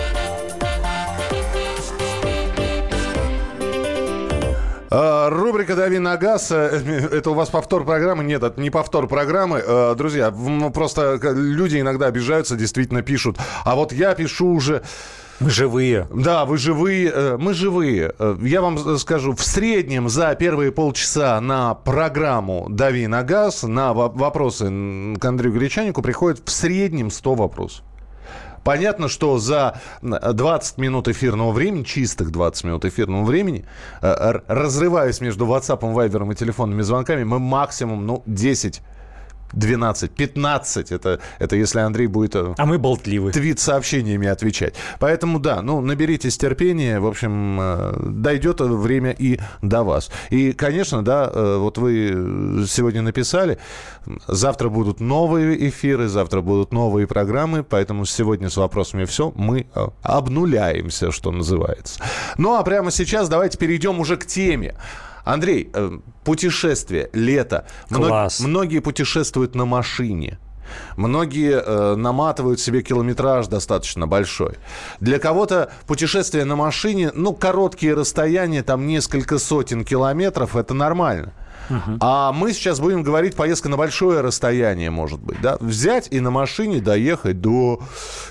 Рубрика 4.91 5.75
«Дави 5.75 5.99
на 5.99 6.17
газ». 6.17 6.51
Э, 6.51 6.67
это 7.11 7.31
у 7.31 7.33
вас 7.33 7.49
повтор 7.49 7.85
программы? 7.85 8.23
Нет, 8.23 8.43
это 8.43 8.59
не 8.59 8.69
повтор 8.69 9.07
программы. 9.07 9.63
Э, 9.65 9.95
друзья, 9.97 10.31
просто 10.73 11.19
люди 11.23 11.79
иногда 11.79 12.07
обижаются, 12.07 12.55
действительно 12.55 13.01
пишут. 13.01 13.37
А 13.63 13.75
вот 13.75 13.93
я 13.93 14.13
пишу 14.15 14.47
уже... 14.47 14.83
Мы 15.39 15.49
живые. 15.49 16.07
Да, 16.13 16.45
вы 16.45 16.57
живые. 16.57 17.11
Э, 17.11 17.37
мы 17.39 17.53
живые. 17.53 18.13
Я 18.41 18.61
вам 18.61 18.97
скажу, 18.99 19.33
в 19.33 19.43
среднем 19.43 20.09
за 20.09 20.35
первые 20.35 20.71
полчаса 20.71 21.39
на 21.39 21.73
программу 21.73 22.67
«Дави 22.69 23.07
на 23.07 23.23
газ», 23.23 23.63
на 23.63 23.93
вопросы 23.93 24.65
к 24.65 25.25
Андрею 25.25 25.55
Гречанику 25.55 26.01
приходит 26.01 26.41
в 26.45 26.51
среднем 26.51 27.09
100 27.09 27.35
вопросов. 27.35 27.85
Понятно, 28.63 29.07
что 29.07 29.37
за 29.39 29.79
20 30.01 30.77
минут 30.77 31.07
эфирного 31.07 31.51
времени, 31.51 31.83
чистых 31.83 32.31
20 32.31 32.63
минут 32.65 32.85
эфирного 32.85 33.23
времени, 33.23 33.65
э, 34.01 34.39
разрываясь 34.47 35.21
между 35.21 35.45
WhatsApp, 35.45 35.79
Viber 35.79 36.31
и 36.31 36.35
телефонными 36.35 36.81
звонками, 36.81 37.23
мы 37.23 37.39
максимум, 37.39 38.05
ну, 38.05 38.23
10 38.25 38.81
12, 39.53 40.11
15. 40.11 40.91
Это, 40.91 41.19
это 41.39 41.55
если 41.55 41.79
Андрей 41.79 42.07
будет... 42.07 42.35
Э, 42.35 42.53
а 42.57 42.65
мы 42.65 42.77
болтливы. 42.77 43.31
Твит 43.31 43.59
сообщениями 43.59 44.27
отвечать. 44.27 44.75
Поэтому, 44.99 45.39
да, 45.39 45.61
ну, 45.61 45.81
наберитесь 45.81 46.37
терпения. 46.37 46.99
В 46.99 47.07
общем, 47.07 47.59
э, 47.59 47.93
дойдет 47.99 48.61
время 48.61 49.11
и 49.11 49.39
до 49.61 49.83
вас. 49.83 50.11
И, 50.29 50.53
конечно, 50.53 51.03
да, 51.03 51.29
э, 51.33 51.57
вот 51.57 51.77
вы 51.77 52.65
сегодня 52.67 53.01
написали, 53.01 53.57
завтра 54.27 54.69
будут 54.69 54.99
новые 54.99 55.69
эфиры, 55.69 56.07
завтра 56.07 56.41
будут 56.41 56.71
новые 56.71 57.07
программы, 57.07 57.63
поэтому 57.63 58.05
сегодня 58.05 58.49
с 58.49 58.57
вопросами 58.57 59.05
все. 59.05 59.31
Мы 59.35 59.67
обнуляемся, 60.01 61.11
что 61.11 61.31
называется. 61.31 62.01
Ну, 62.37 62.55
а 62.55 62.63
прямо 62.63 62.91
сейчас 62.91 63.29
давайте 63.29 63.57
перейдем 63.57 63.99
уже 63.99 64.17
к 64.17 64.25
теме. 64.25 64.75
Андрей, 65.23 65.69
э, 65.73 65.99
путешествие, 66.23 67.09
лето. 67.13 67.65
Класс. 67.89 68.39
Мног, 68.39 68.49
многие 68.49 68.79
путешествуют 68.79 69.55
на 69.55 69.65
машине. 69.65 70.39
Многие 70.95 71.61
э, 71.63 71.95
наматывают 71.95 72.59
себе 72.59 72.81
километраж 72.81 73.47
достаточно 73.47 74.07
большой. 74.07 74.55
Для 74.99 75.19
кого-то 75.19 75.71
путешествие 75.87 76.45
на 76.45 76.55
машине, 76.55 77.11
ну, 77.13 77.33
короткие 77.33 77.93
расстояния, 77.93 78.63
там 78.63 78.87
несколько 78.87 79.37
сотен 79.37 79.83
километров, 79.83 80.55
это 80.55 80.73
нормально. 80.73 81.33
А 81.99 82.31
мы 82.31 82.53
сейчас 82.53 82.79
будем 82.79 83.03
говорить 83.03 83.35
поездка 83.35 83.69
на 83.69 83.77
большое 83.77 84.21
расстояние, 84.21 84.91
может 84.91 85.19
быть, 85.19 85.39
да? 85.41 85.57
Взять 85.59 86.07
и 86.11 86.19
на 86.19 86.31
машине 86.31 86.79
доехать 86.79 87.41
до 87.41 87.81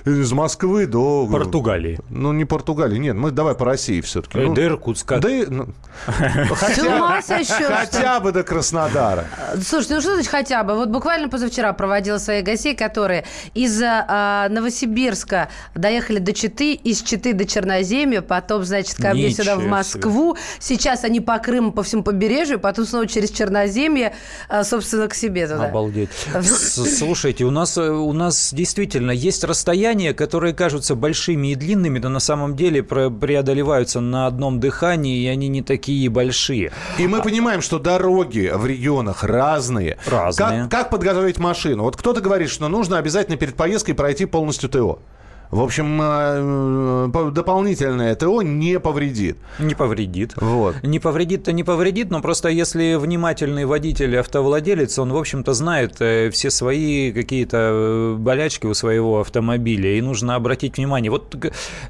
из 0.05 0.33
Москвы 0.33 0.87
до 0.87 1.27
Португалии. 1.31 1.99
Ну 2.09 2.33
не 2.33 2.45
Португалии, 2.45 2.99
нет, 2.99 3.17
мы 3.17 3.31
давай 3.31 3.55
по 3.55 3.65
России 3.65 4.01
все-таки. 4.01 4.39
Ну, 4.39 4.55
до 4.55 4.65
Иркутска. 4.65 5.19
Да, 5.19 5.29
ну, 5.49 5.69
хотя, 6.55 7.25
хотя 7.45 8.21
бы 8.21 8.33
до 8.33 8.43
Краснодара. 8.43 9.27
Слушайте, 9.63 9.95
ну 9.95 10.01
что 10.01 10.15
значит 10.15 10.31
хотя 10.31 10.65
бы? 10.65 10.75
Вот 10.75 10.89
буквально 10.89 11.29
позавчера 11.29 11.73
проводила 11.73 12.19
своих 12.19 12.45
гостей, 12.45 12.75
которые 12.75 13.25
из 13.55 13.81
а, 13.83 14.49
Новосибирска 14.49 15.49
доехали 15.75 16.19
до 16.19 16.33
Читы, 16.33 16.75
из 16.75 17.03
Читы 17.03 17.33
до 17.33 17.45
Черноземья, 17.45 18.23
потом, 18.23 18.65
значит, 18.65 18.97
ко 18.97 19.15
мне 19.15 19.31
сюда 19.31 19.57
в 19.57 19.65
Москву. 19.65 20.37
Сейчас 20.59 21.05
они 21.05 21.21
по 21.21 21.39
Крыму, 21.39 21.73
по 21.73 21.83
всему 21.83 22.03
побережью, 22.03 22.61
потом 22.61 22.87
снова 22.87 23.07
через 23.07 23.30
из 23.31 23.37
Черноземья, 23.37 24.13
а, 24.49 24.65
собственно, 24.65 25.09
к 25.09 25.15
себе 25.15 25.47
туда. 25.47 25.67
Обалдеть. 25.67 26.11
Слушайте, 26.43 27.45
у 27.45 27.51
нас, 27.51 27.79
э, 27.79 27.89
у 27.89 28.13
нас 28.13 28.53
действительно 28.53 29.11
есть 29.11 29.45
расстояния, 29.45 30.13
которые 30.13 30.55
кажутся 30.55 30.95
большими 30.95 31.53
и 31.53 31.55
длинными, 31.55 31.99
но 31.99 32.09
на 32.09 32.21
самом 32.21 32.57
деле 32.57 32.83
преодолеваются 32.83 34.01
на 34.01 34.27
одном 34.27 34.61
дыхании, 34.61 35.23
и 35.23 35.27
они 35.27 35.49
не 35.49 35.63
такие 35.63 36.09
большие. 36.09 36.73
И 36.99 37.07
мы 37.07 37.23
понимаем, 37.23 37.63
что 37.63 37.79
дороги 37.79 38.51
в 38.55 38.67
регионах 38.67 39.25
разные. 39.25 39.99
Разные. 40.07 40.63
Как, 40.63 40.71
как 40.71 40.91
подготовить 40.91 41.39
машину? 41.39 41.85
Вот 41.85 41.97
кто-то 41.97 42.21
говорит, 42.21 42.51
что 42.51 42.69
нужно 42.69 42.99
обязательно 42.99 43.37
перед 43.37 43.55
поездкой 43.55 43.95
пройти 43.95 44.27
полностью 44.27 44.69
ТО. 44.69 45.01
В 45.51 45.61
общем, 45.61 46.01
э, 46.01 47.11
э, 47.13 47.31
дополнительное 47.33 48.15
ТО 48.15 48.43
не 48.43 48.79
повредит. 48.79 49.37
Не 49.59 49.75
повредит. 49.75 50.35
Вот. 50.37 50.77
Не 50.85 51.01
повредит-то 51.01 51.53
не 51.53 51.65
повредит, 51.65 52.11
но 52.11 52.21
просто 52.21 52.49
если 52.49 52.95
внимательный 52.95 53.65
водитель, 53.65 54.17
автовладелец, 54.17 54.97
он, 55.01 55.13
в 55.13 55.17
общем-то, 55.17 55.53
знает 55.53 55.97
э, 55.99 56.31
все 56.31 56.51
свои 56.51 57.11
какие-то 57.11 58.15
болячки 58.17 58.67
у 58.67 58.75
своего 58.75 59.21
автомобиля, 59.21 59.99
и 59.99 60.01
нужно 60.01 60.37
обратить 60.37 60.77
внимание. 60.77 61.11
Вот 61.11 61.35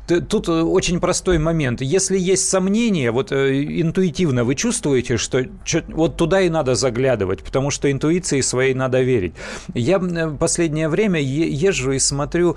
тут 0.07 0.49
очень 0.49 0.99
простой 0.99 1.39
момент. 1.39 1.83
Если 1.83 2.19
есть 2.19 2.49
сомнения, 2.49 3.11
вот 3.11 3.31
интуитивно 3.31 4.45
вы 4.45 4.55
чувствуете, 4.55 5.19
что 5.19 5.45
вот 5.89 6.17
туда 6.17 6.41
и 6.41 6.49
надо 6.49 6.75
заглядывать, 6.75 7.43
потому 7.43 7.71
что 7.71 7.93
интуиции 7.93 8.41
своей 8.41 8.73
надо 8.73 9.03
верить. 9.03 9.35
Я 9.75 10.01
последнее 10.39 10.89
время 10.89 11.21
езжу 11.21 11.93
и 11.93 11.99
смотрю 11.99 12.57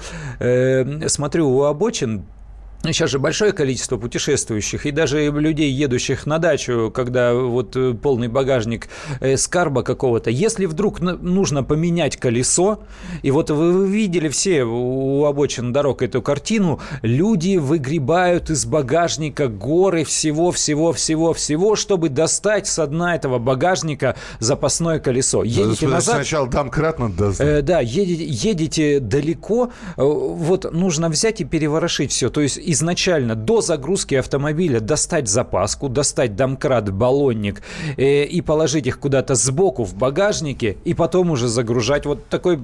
смотрю 1.08 1.50
у 1.50 1.64
обочин 1.64 2.26
Сейчас 2.86 3.12
же 3.12 3.20
большое 3.20 3.54
количество 3.54 3.98
путешествующих 3.98 4.86
и 4.86 4.92
даже 4.92 5.32
людей, 5.32 5.72
едущих 5.72 6.26
на 6.26 6.38
дачу, 6.38 6.92
когда 6.94 7.34
вот 7.34 7.78
э, 7.78 7.94
полный 7.94 8.28
багажник 8.28 8.90
э, 9.22 9.38
скарба 9.38 9.84
какого-то. 9.84 10.30
Если 10.30 10.66
вдруг 10.66 11.00
нужно 11.00 11.64
поменять 11.64 12.18
колесо, 12.18 12.84
и 13.22 13.32
вот 13.32 13.50
вы, 13.52 13.88
видели 13.88 14.28
все 14.28 14.66
у 14.66 15.24
обочин 15.24 15.72
дорог 15.72 16.02
эту 16.02 16.22
картину, 16.22 16.82
люди 17.02 17.56
выгребают 17.56 18.50
из 18.50 18.66
багажника 18.66 19.48
горы 19.48 20.04
всего-всего-всего-всего, 20.04 21.78
чтобы 21.78 22.10
достать 22.10 22.68
с 22.68 22.86
дна 22.86 23.16
этого 23.16 23.40
багажника 23.40 24.18
запасное 24.40 25.00
колесо. 25.00 25.44
Едете 25.44 25.88
назад... 25.88 26.16
Сначала 26.16 26.48
домкрат 26.48 27.00
надо 27.00 27.34
э, 27.40 27.62
Да, 27.62 27.80
едете, 27.80 28.26
едете 28.26 29.00
далеко, 29.00 29.72
э, 29.96 30.02
вот 30.04 30.74
нужно 30.74 31.08
взять 31.08 31.40
и 31.40 31.46
переворошить 31.46 32.12
все. 32.12 32.30
То 32.30 32.42
есть 32.42 32.60
изначально 32.74 33.36
до 33.36 33.62
загрузки 33.62 34.16
автомобиля 34.16 34.80
достать 34.80 35.28
запаску, 35.28 35.90
достать 35.90 36.36
домкрат, 36.36 36.92
баллонник 36.92 37.62
э, 37.98 38.26
и 38.26 38.42
положить 38.42 38.88
их 38.88 39.00
куда-то 39.00 39.36
сбоку 39.36 39.84
в 39.84 39.96
багажнике, 39.96 40.78
и 40.84 40.94
потом 40.94 41.32
уже 41.32 41.48
загружать. 41.48 42.06
Вот 42.06 42.28
такой 42.28 42.60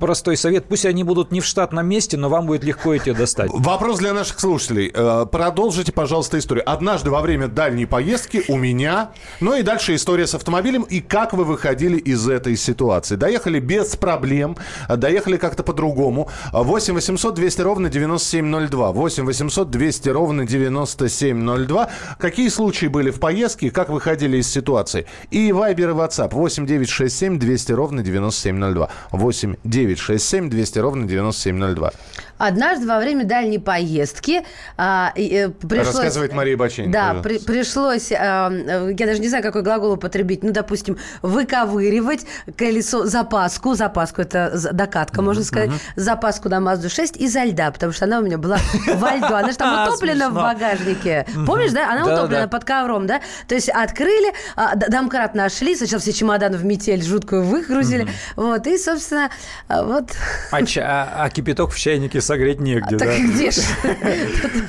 простой 0.00 0.36
совет. 0.36 0.66
Пусть 0.66 0.86
они 0.86 1.04
будут 1.04 1.32
не 1.32 1.40
в 1.40 1.44
штатном 1.44 1.86
месте, 1.86 2.16
но 2.16 2.28
вам 2.28 2.46
будет 2.46 2.64
легко 2.64 2.94
эти 2.94 3.12
достать. 3.12 3.50
Вопрос 3.52 3.98
для 3.98 4.12
наших 4.12 4.38
слушателей. 4.38 4.92
Э, 4.94 5.26
продолжите, 5.30 5.92
пожалуйста, 5.92 6.38
историю. 6.38 6.70
Однажды 6.70 7.10
во 7.10 7.20
время 7.20 7.48
дальней 7.48 7.86
поездки 7.86 8.42
у 8.48 8.56
меня, 8.56 9.10
ну 9.40 9.56
и 9.56 9.62
дальше 9.62 9.94
история 9.94 10.26
с 10.26 10.34
автомобилем, 10.34 10.82
и 10.82 11.00
как 11.00 11.32
вы 11.32 11.44
выходили 11.44 11.96
из 11.96 12.28
этой 12.28 12.56
ситуации. 12.56 13.16
Доехали 13.16 13.58
без 13.58 13.96
проблем, 13.96 14.56
доехали 14.88 15.36
как-то 15.36 15.62
по-другому. 15.62 16.28
8 16.52 16.94
800 16.94 17.34
200 17.34 17.60
ровно 17.62 17.88
9702. 17.88 18.92
8 18.92 19.24
800 19.24 19.53
800 19.54 19.70
200 19.70 20.08
ровно 20.08 20.46
9702. 20.46 21.88
Какие 22.18 22.48
случаи 22.48 22.86
были 22.86 23.10
в 23.10 23.20
поездке, 23.20 23.70
как 23.70 23.88
выходили 23.88 24.38
из 24.38 24.48
ситуации? 24.48 25.06
И 25.30 25.52
Вайбер 25.52 25.90
и 25.90 25.92
WhatsApp 25.92 26.34
8 26.34 26.66
967 26.66 27.38
200 27.38 27.72
ровно 27.72 28.02
9702. 28.02 28.88
8 29.12 29.54
967 29.62 30.50
200 30.50 30.78
ровно 30.80 31.06
9702. 31.06 31.92
Однажды 32.38 32.86
во 32.86 32.98
время 32.98 33.24
дальней 33.24 33.58
поездки 33.58 34.42
а, 34.76 35.12
э, 35.14 35.48
пришлось... 35.50 35.94
Рассказывает 35.94 36.32
Мария 36.32 36.56
Баченко. 36.56 36.90
Да, 36.90 37.14
при, 37.22 37.38
пришлось, 37.38 38.10
а, 38.12 38.50
я 38.50 39.06
даже 39.06 39.20
не 39.20 39.28
знаю, 39.28 39.42
какой 39.42 39.62
глагол 39.62 39.92
употребить, 39.92 40.42
ну, 40.42 40.52
допустим, 40.52 40.98
выковыривать 41.22 42.26
колесо, 42.56 43.06
запаску, 43.06 43.74
запаску, 43.74 44.22
это 44.22 44.52
докатка, 44.72 45.22
можно 45.22 45.44
сказать, 45.44 45.70
запаску 45.96 46.48
на 46.48 46.60
Мазду 46.60 46.88
6 46.88 47.16
изо 47.16 47.44
льда, 47.44 47.70
потому 47.70 47.92
что 47.92 48.06
она 48.06 48.18
у 48.18 48.22
меня 48.22 48.38
была 48.38 48.58
во 48.94 49.14
льду, 49.14 49.34
она 49.34 49.50
же 49.50 49.56
там 49.56 49.88
утоплена 49.88 50.30
в 50.30 50.34
багажнике. 50.34 51.26
Помнишь, 51.46 51.72
да? 51.72 51.92
Она 51.92 52.04
утоплена 52.04 52.48
под 52.48 52.64
ковром, 52.64 53.06
да? 53.06 53.20
То 53.46 53.54
есть 53.54 53.68
открыли, 53.68 54.32
а, 54.56 54.74
домкрат 54.74 55.34
нашли, 55.34 55.76
сначала 55.76 56.00
все 56.00 56.12
чемоданы 56.12 56.56
в 56.56 56.64
метель 56.64 57.02
жуткую 57.02 57.44
выгрузили, 57.44 58.08
вот, 58.36 58.66
и, 58.66 58.76
собственно, 58.76 59.30
а, 59.68 59.84
вот... 59.84 60.10
А, 60.50 60.58
а, 60.58 61.24
а 61.24 61.30
кипяток 61.30 61.70
в 61.70 61.78
чайнике 61.78 62.20
согреть 62.24 62.60
негде, 62.60 62.96
а, 62.96 62.98
да? 62.98 63.04
Так 63.06 63.20
где 63.20 63.50
ж? 63.50 63.56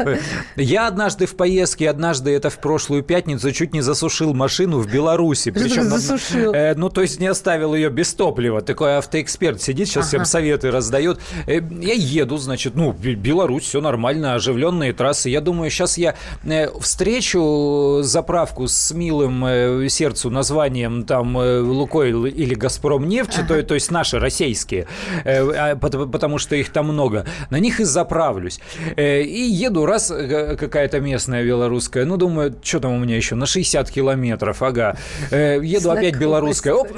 Я 0.56 0.88
однажды 0.88 1.26
в 1.26 1.36
поездке, 1.36 1.90
однажды 1.90 2.32
это 2.32 2.50
в 2.50 2.60
прошлую 2.60 3.04
пятницу, 3.04 3.52
чуть 3.52 3.74
не 3.74 3.82
засушил 3.82 4.34
машину 4.34 4.80
в 4.80 4.92
Беларуси. 4.92 5.52
Причем, 5.52 5.84
засушил? 5.84 6.54
Э, 6.54 6.76
ну, 6.76 6.90
то 6.90 7.02
есть 7.02 7.20
не 7.20 7.28
оставил 7.28 7.76
ее 7.76 7.90
без 7.90 8.14
топлива. 8.14 8.62
Такой 8.62 8.98
автоэксперт 8.98 9.62
сидит, 9.62 9.88
сейчас 9.88 10.06
ага. 10.06 10.08
всем 10.08 10.26
советы 10.26 10.72
раздает. 10.72 11.20
Э, 11.48 11.62
я 11.82 11.94
еду, 11.94 12.38
значит, 12.38 12.76
ну, 12.76 12.92
Беларусь, 12.92 13.64
все 13.64 13.82
нормально, 13.82 14.36
оживленные 14.36 14.94
трассы. 14.94 15.30
Я 15.30 15.42
думаю, 15.42 15.70
сейчас 15.70 15.98
я 15.98 16.16
э, 16.44 16.68
встречу 16.80 18.00
заправку 18.02 18.68
с 18.68 18.92
милым 18.92 19.90
сердцу 19.90 20.30
названием 20.30 21.04
там 21.04 21.36
Лукойл 21.36 22.26
или 22.26 22.56
Газпром 22.56 23.08
нефть, 23.08 23.40
ага. 23.40 23.48
то, 23.48 23.64
то 23.64 23.74
есть 23.74 23.92
наши 23.92 24.20
российские, 24.20 24.88
а, 25.26 25.76
потому 25.76 26.38
что 26.38 26.56
их 26.56 26.72
там 26.72 26.88
много 26.88 27.26
на 27.50 27.60
них 27.60 27.80
и 27.80 27.84
заправлюсь. 27.84 28.60
Э, 28.96 29.22
и 29.22 29.42
еду, 29.42 29.86
раз 29.86 30.12
э, 30.12 30.56
какая-то 30.58 31.00
местная 31.00 31.44
белорусская, 31.44 32.06
ну, 32.06 32.18
думаю, 32.18 32.56
что 32.62 32.80
там 32.80 32.94
у 32.94 33.00
меня 33.00 33.16
еще, 33.16 33.36
на 33.36 33.46
60 33.46 33.90
километров, 33.90 34.62
ага. 34.62 34.98
Э, 35.32 35.60
еду 35.62 35.82
Знакомый 35.82 36.10
опять 36.10 36.20
белорусская, 36.20 36.74
оп, 36.74 36.90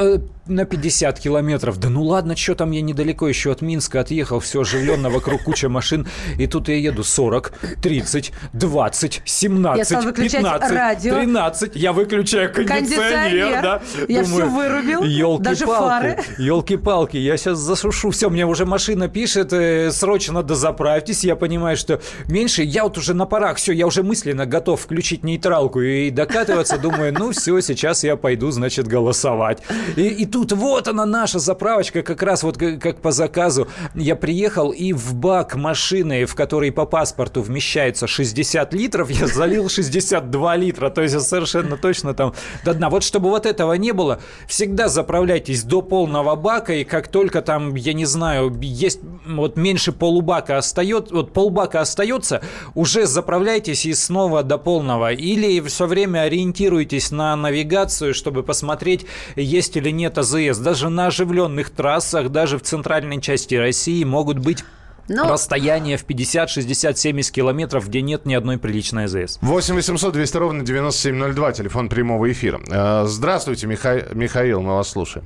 на 0.48 0.66
50 0.66 1.20
километров. 1.20 1.80
Да 1.80 1.90
ну 1.90 2.04
ладно, 2.04 2.36
что 2.36 2.56
там 2.56 2.72
я 2.72 2.82
недалеко 2.82 3.28
еще 3.28 3.52
от 3.52 3.62
Минска 3.62 4.02
отъехал, 4.02 4.40
все 4.40 4.62
оживленно, 4.62 5.10
вокруг 5.10 5.44
куча 5.44 5.70
машин. 5.70 6.08
И 6.38 6.48
тут 6.48 6.70
я 6.70 6.76
еду 6.76 7.04
40, 7.04 7.54
30, 7.82 8.32
20, 8.54 9.22
17, 9.26 10.16
15, 10.16 10.72
радио. 10.72 11.16
13. 11.16 11.76
Я 11.76 11.94
выключаю 11.94 12.54
кондиционер, 12.54 12.78
кондиционер. 12.78 13.62
да. 13.62 13.82
Я 14.08 14.24
Думаю, 14.24 14.46
все 14.46 14.56
вырубил, 14.56 15.04
елки 15.04 15.44
даже 15.44 15.66
фары. 15.66 16.20
Елки-палки, 16.38 17.18
я 17.18 17.38
сейчас 17.38 17.60
засушу. 17.60 18.12
Все, 18.12 18.30
мне 18.30 18.46
уже 18.46 18.66
машина 18.66 19.08
пишет, 19.08 19.54
срочно 19.94 20.37
надо 20.38 20.56
заправьтесь. 20.56 21.24
Я 21.24 21.36
понимаю, 21.36 21.78
что 21.78 22.00
меньше. 22.28 22.64
Я 22.64 22.84
вот 22.84 22.98
уже 22.98 23.14
на 23.14 23.26
парах, 23.26 23.58
все, 23.58 23.74
я 23.74 23.88
уже 23.88 24.04
мысленно 24.04 24.46
готов 24.46 24.82
включить 24.82 25.24
нейтралку 25.24 25.82
и 25.82 26.10
докатываться. 26.10 26.78
Думаю, 26.78 27.14
ну 27.14 27.32
все, 27.32 27.60
сейчас 27.62 28.04
я 28.04 28.16
пойду, 28.16 28.52
значит, 28.52 28.88
голосовать. 28.88 29.64
И, 29.96 30.08
и 30.08 30.26
тут 30.26 30.52
вот 30.52 30.88
она, 30.88 31.06
наша 31.06 31.40
заправочка, 31.40 32.04
как 32.04 32.22
раз 32.22 32.44
вот 32.44 32.58
как, 32.58 32.80
как 32.80 33.02
по 33.02 33.12
заказу. 33.12 33.68
Я 33.96 34.16
приехал 34.16 34.70
и 34.70 34.94
в 34.94 35.16
бак 35.16 35.56
машины, 35.56 36.26
в 36.26 36.36
которой 36.36 36.72
по 36.72 36.86
паспорту 36.86 37.42
вмещается 37.42 38.08
60 38.08 38.74
литров, 38.74 39.10
я 39.10 39.28
залил 39.28 39.70
62 39.70 40.56
литра. 40.56 40.90
То 40.90 41.02
есть 41.02 41.20
совершенно 41.20 41.78
точно 41.78 42.14
там 42.14 42.34
до 42.64 42.74
дна. 42.74 42.90
Вот 42.90 43.04
чтобы 43.04 43.30
вот 43.30 43.46
этого 43.46 43.74
не 43.74 43.92
было, 43.92 44.20
всегда 44.48 44.88
заправляйтесь 44.88 45.64
до 45.64 45.82
полного 45.82 46.36
бака, 46.36 46.74
и 46.74 46.84
как 46.84 47.08
только 47.08 47.42
там, 47.42 47.74
я 47.76 47.94
не 47.94 48.06
знаю, 48.06 48.56
есть 48.62 49.00
вот 49.26 49.58
меньше 49.58 49.92
полубака 49.92 50.27
остается, 50.34 51.14
вот 51.14 51.34
полбака 51.34 51.82
остается, 51.82 52.42
уже 52.76 53.06
заправляйтесь 53.06 53.86
и 53.86 53.94
снова 53.94 54.44
до 54.44 54.58
полного. 54.58 55.12
Или 55.12 55.60
все 55.62 55.88
время 55.88 56.22
ориентируйтесь 56.22 57.12
на 57.12 57.36
навигацию, 57.36 58.14
чтобы 58.14 58.44
посмотреть, 58.44 59.06
есть 59.36 59.78
или 59.78 59.90
нет 59.90 60.18
АЗС. 60.18 60.58
Даже 60.60 60.90
на 60.90 61.08
оживленных 61.08 61.70
трассах, 61.70 62.30
даже 62.30 62.58
в 62.58 62.64
центральной 62.64 63.22
части 63.22 63.56
России 63.56 64.04
могут 64.04 64.40
быть 64.40 64.64
но... 65.10 65.30
Расстояние 65.30 65.96
в 65.98 66.04
50, 66.04 66.50
60, 66.50 66.98
70 66.98 67.34
километров, 67.34 67.88
где 67.88 68.02
нет 68.02 68.26
ни 68.26 68.34
одной 68.34 68.58
приличной 68.58 69.06
АЗС. 69.06 69.40
8 69.42 69.76
800 69.76 70.14
200 70.14 70.38
ровно 70.38 70.66
9702, 70.66 71.52
телефон 71.54 71.88
прямого 71.88 72.30
эфира. 72.30 72.60
Э, 72.70 73.06
здравствуйте, 73.08 73.68
Миха... 73.68 74.06
Михаил, 74.14 74.62
мы 74.62 74.76
вас 74.76 74.90
слушаем. 74.90 75.26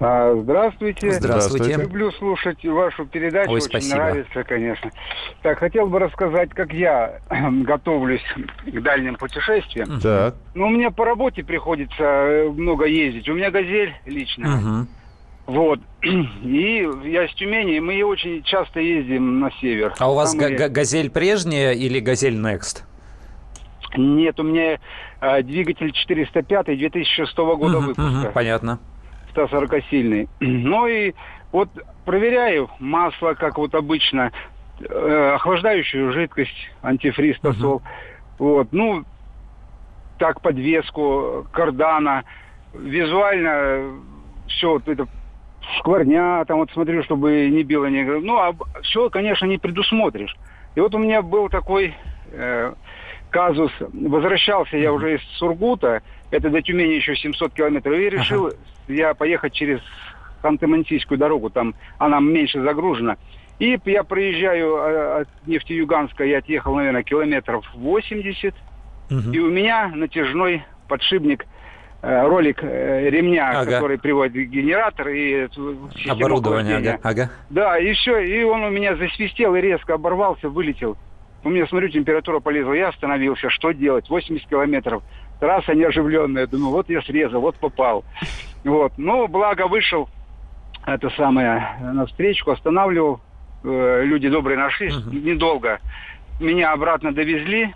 А, 0.00 0.34
здравствуйте. 0.42 1.12
Здравствуйте. 1.12 1.76
Люблю 1.76 2.10
слушать 2.12 2.64
вашу 2.64 3.06
передачу. 3.06 3.50
Ой, 3.50 3.56
Очень 3.56 3.66
спасибо. 3.68 3.96
нравится, 3.96 4.44
конечно. 4.44 4.90
Так, 5.42 5.58
хотел 5.58 5.86
бы 5.86 5.98
рассказать, 5.98 6.50
как 6.50 6.72
я 6.72 7.20
готовлюсь 7.62 8.24
к 8.66 8.80
дальним 8.80 9.16
путешествиям. 9.16 10.00
Так. 10.00 10.34
Ну, 10.54 10.66
у 10.66 10.70
меня 10.70 10.90
по 10.90 11.04
работе 11.04 11.44
приходится 11.44 12.02
э, 12.02 12.48
много 12.50 12.86
ездить. 12.86 13.28
У 13.28 13.34
меня 13.34 13.50
газель 13.50 13.94
лично. 14.04 14.56
Угу. 14.56 14.86
Вот. 15.46 15.80
И 16.02 16.88
я 17.04 17.28
с 17.28 17.34
Тюмени, 17.34 17.78
мы 17.78 18.02
очень 18.02 18.42
часто 18.42 18.80
ездим 18.80 19.38
на 19.38 19.50
север. 19.60 19.94
А 19.98 20.10
у 20.10 20.14
вас 20.14 20.34
га- 20.34 20.50
га- 20.50 20.68
газель 20.68 21.10
прежняя 21.10 21.72
или 21.72 22.00
газель 22.00 22.34
Next? 22.36 22.82
Нет, 23.96 24.40
у 24.40 24.42
меня 24.42 24.80
э, 25.20 25.42
двигатель 25.42 25.92
405 25.92 26.66
2006 26.66 27.36
года 27.36 27.78
угу, 27.78 27.86
выпуска. 27.86 28.26
Угу, 28.26 28.32
понятно. 28.32 28.80
140-сильный. 29.34 30.28
Ну 30.40 30.86
и 30.86 31.14
вот 31.52 31.68
проверяю 32.04 32.68
масло, 32.80 33.34
как 33.34 33.58
вот 33.58 33.74
обычно, 33.74 34.32
э, 34.80 35.32
охлаждающую 35.34 36.12
жидкость, 36.12 36.70
антифриз, 36.82 37.38
тосол. 37.40 37.76
Угу. 37.76 37.82
Вот, 38.38 38.68
ну, 38.72 39.04
так 40.18 40.40
подвеску, 40.40 41.46
кардана. 41.52 42.24
Визуально 42.74 44.00
все 44.48 44.72
вот 44.72 44.88
это 44.88 45.06
шкварня, 45.78 46.44
там 46.44 46.58
вот 46.58 46.70
смотрю, 46.72 47.02
чтобы 47.04 47.48
не 47.48 47.62
било, 47.62 47.86
не... 47.86 48.02
Ну, 48.02 48.36
а 48.36 48.54
все, 48.82 49.08
конечно, 49.10 49.46
не 49.46 49.58
предусмотришь. 49.58 50.36
И 50.74 50.80
вот 50.80 50.94
у 50.94 50.98
меня 50.98 51.22
был 51.22 51.48
такой 51.48 51.94
э, 52.32 52.74
казус. 53.30 53.72
Возвращался 53.92 54.76
я 54.76 54.92
уже 54.92 55.16
из 55.16 55.22
Сургута, 55.38 56.02
это 56.30 56.50
до 56.50 56.62
Тюмени 56.62 56.94
еще 56.94 57.16
700 57.16 57.54
километров, 57.54 57.94
и 57.94 58.10
решил 58.10 58.46
ага. 58.46 58.56
Я 58.88 59.14
поехать 59.14 59.52
через 59.52 59.80
Ханты-Мансийскую 60.42 61.16
дорогу, 61.16 61.50
там 61.50 61.74
она 61.98 62.20
меньше 62.20 62.62
загружена. 62.62 63.16
И 63.58 63.78
я 63.84 64.02
проезжаю 64.02 64.76
а, 64.76 65.20
от 65.20 65.28
Нефтеюганска, 65.46 66.24
я 66.24 66.38
отъехал, 66.38 66.74
наверное, 66.74 67.02
километров 67.02 67.64
80, 67.74 68.54
угу. 69.10 69.30
и 69.32 69.38
у 69.38 69.50
меня 69.50 69.88
натяжной 69.94 70.64
подшипник 70.88 71.46
Э, 72.06 72.26
ролик 72.26 72.62
э, 72.62 73.08
ремня, 73.08 73.60
ага. 73.60 73.70
который 73.70 73.98
приводит 73.98 74.50
генератор 74.50 75.08
и 75.08 75.48
оборудование. 76.06 76.76
Ага. 76.76 76.98
ага. 77.02 77.30
Да, 77.48 77.78
и 77.78 77.94
все, 77.94 78.18
и 78.18 78.42
он 78.42 78.62
у 78.62 78.68
меня 78.68 78.94
засвистел 78.94 79.54
и 79.54 79.60
резко 79.62 79.94
оборвался, 79.94 80.50
вылетел. 80.50 80.98
у 81.44 81.48
меня, 81.48 81.66
смотрю, 81.66 81.88
температура 81.88 82.40
полезла, 82.40 82.74
я 82.74 82.88
остановился, 82.88 83.48
что 83.48 83.72
делать? 83.72 84.10
80 84.10 84.46
километров, 84.46 85.02
трасса 85.40 85.72
неоживленная, 85.72 86.46
думаю, 86.46 86.72
вот 86.72 86.90
я 86.90 87.00
срезал, 87.00 87.40
вот 87.40 87.56
попал. 87.56 88.04
Вот, 88.64 88.92
но 88.96 89.28
благо 89.28 89.68
вышел, 89.68 90.08
это 90.86 91.10
самое, 91.10 91.76
на 91.80 92.06
встречку, 92.06 92.50
останавливал, 92.50 93.20
э, 93.62 94.02
люди 94.04 94.28
добрые 94.28 94.58
нашлись, 94.58 94.94
uh-huh. 94.94 95.14
недолго. 95.14 95.80
Меня 96.40 96.72
обратно 96.72 97.12
довезли, 97.12 97.74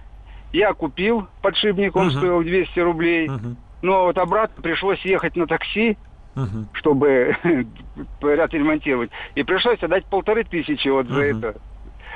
я 0.53 0.72
купил 0.72 1.29
подшипник, 1.42 1.94
он 1.94 2.09
uh-huh. 2.09 2.16
стоил 2.18 2.42
200 2.42 2.81
рублей, 2.81 3.29
uh-huh. 3.29 3.57
но 3.83 4.05
вот 4.05 4.16
обратно 4.16 4.62
пришлось 4.62 5.01
ехать 5.01 5.37
на 5.37 5.46
такси, 5.46 5.98
uh-huh. 6.35 6.66
чтобы 6.72 7.37
отремонтировать. 8.22 9.11
И 9.35 9.42
пришлось 9.42 9.83
отдать 9.83 10.07
полторы 10.07 10.44
тысячи 10.44 10.88
вот 10.88 11.07
за 11.09 11.20
uh-huh. 11.20 11.38
это. 11.38 11.61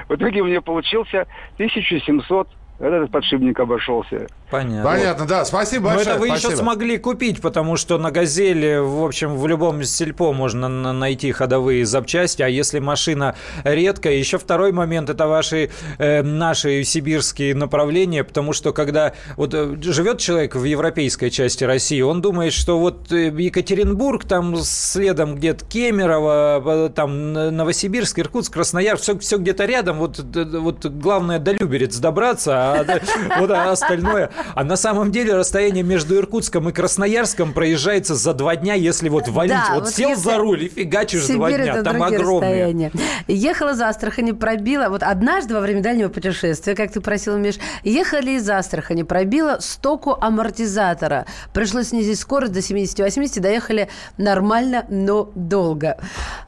В 0.09 0.15
итоге 0.15 0.41
у 0.41 0.47
меня 0.47 0.63
получился 0.63 1.27
1700 1.55 2.49
этот 2.79 3.11
подшипник 3.11 3.59
обошелся. 3.61 4.27
Понятно. 4.51 4.83
Понятно, 4.83 5.27
да. 5.27 5.45
Спасибо 5.45 5.87
большое. 5.87 6.05
Но 6.05 6.11
это 6.11 6.21
вы 6.21 6.27
спасибо. 6.27 6.53
еще 6.53 6.63
смогли 6.63 6.99
купить, 6.99 7.41
потому 7.41 7.77
что 7.77 7.97
на 7.97 8.11
«Газели», 8.11 8.79
в 8.79 9.03
общем, 9.05 9.37
в 9.37 9.47
любом 9.47 9.83
сельпо 9.83 10.33
можно 10.33 10.69
найти 10.69 11.33
ходовые 11.33 11.87
запчасти, 11.87 12.43
а 12.43 12.49
если 12.49 12.79
машина 12.79 13.35
редкая, 13.65 14.15
еще 14.15 14.39
второй 14.39 14.73
момент– 14.73 15.09
это 15.11 15.27
ваши, 15.27 15.71
э, 15.99 16.23
наши 16.23 16.85
сибирские 16.85 17.55
направления, 17.55 18.25
потому 18.25 18.53
что 18.53 18.73
когда 18.73 19.15
вот 19.37 19.55
э, 19.55 19.77
живет 19.81 20.19
человек 20.19 20.55
в 20.55 20.65
европейской 20.65 21.31
части 21.31 21.65
России, 21.65 22.03
он 22.03 22.21
думает, 22.21 22.53
что 22.53 22.79
вот 22.79 23.11
э, 23.11 23.29
Екатеринбург, 23.29 24.25
там 24.25 24.57
следом 24.57 25.37
где-то 25.37 25.65
Кемерово, 25.65 26.91
там 26.95 27.33
Новосибирск, 27.33 28.19
Иркутск, 28.19 28.53
Красноярск, 28.53 29.03
все, 29.03 29.19
все 29.19 29.39
где-то 29.39 29.65
рядом, 29.65 29.99
вот, 29.99 30.19
вот 30.19 30.85
главное 30.85 31.39
до 31.39 31.53
Люберец 31.53 31.97
добраться, 31.97 32.62
а 32.63 33.41
вот 33.41 33.51
остальное 33.51 34.31
а 34.55 34.65
на 34.65 34.77
самом 34.77 35.13
деле 35.13 35.35
расстояние 35.35 35.83
между 35.83 36.17
Иркутском 36.17 36.69
и 36.69 36.73
Красноярском 36.73 37.53
проезжается 37.53 38.15
за 38.15 38.35
два 38.35 38.57
дня, 38.57 38.75
если 38.75 39.09
вот 39.09 39.29
валить. 39.29 39.53
Да, 39.53 39.75
вот, 39.75 39.85
вот 39.85 39.95
сел 39.95 40.17
за 40.17 40.39
руль 40.39 40.65
и 40.65 40.69
фигачишь 40.69 41.25
Сибирь 41.25 41.37
два 41.37 41.51
дня. 41.51 41.83
Там 41.83 42.03
огромные. 42.03 42.51
Расстояния. 42.51 42.93
Ехала 43.29 43.71
из 43.71 43.81
Астрахани, 43.81 44.33
пробила. 44.33 44.89
Вот 44.89 45.03
однажды 45.03 45.55
во 45.55 45.61
время 45.61 45.83
дальнего 45.83 46.09
путешествия, 46.09 46.75
как 46.75 46.93
ты 46.93 47.01
просил, 47.01 47.37
Миш, 47.39 47.57
ехали 47.83 48.33
из 48.33 48.49
Астрахани, 48.49 49.03
пробила 49.03 49.59
стоку 49.61 50.17
амортизатора. 50.21 51.27
Пришлось 51.53 51.89
снизить 51.89 52.19
скорость 52.19 52.53
до 52.53 52.61
70-80, 52.61 53.41
доехали 53.41 53.89
нормально, 54.17 54.85
но 54.89 55.31
долго. 55.35 55.99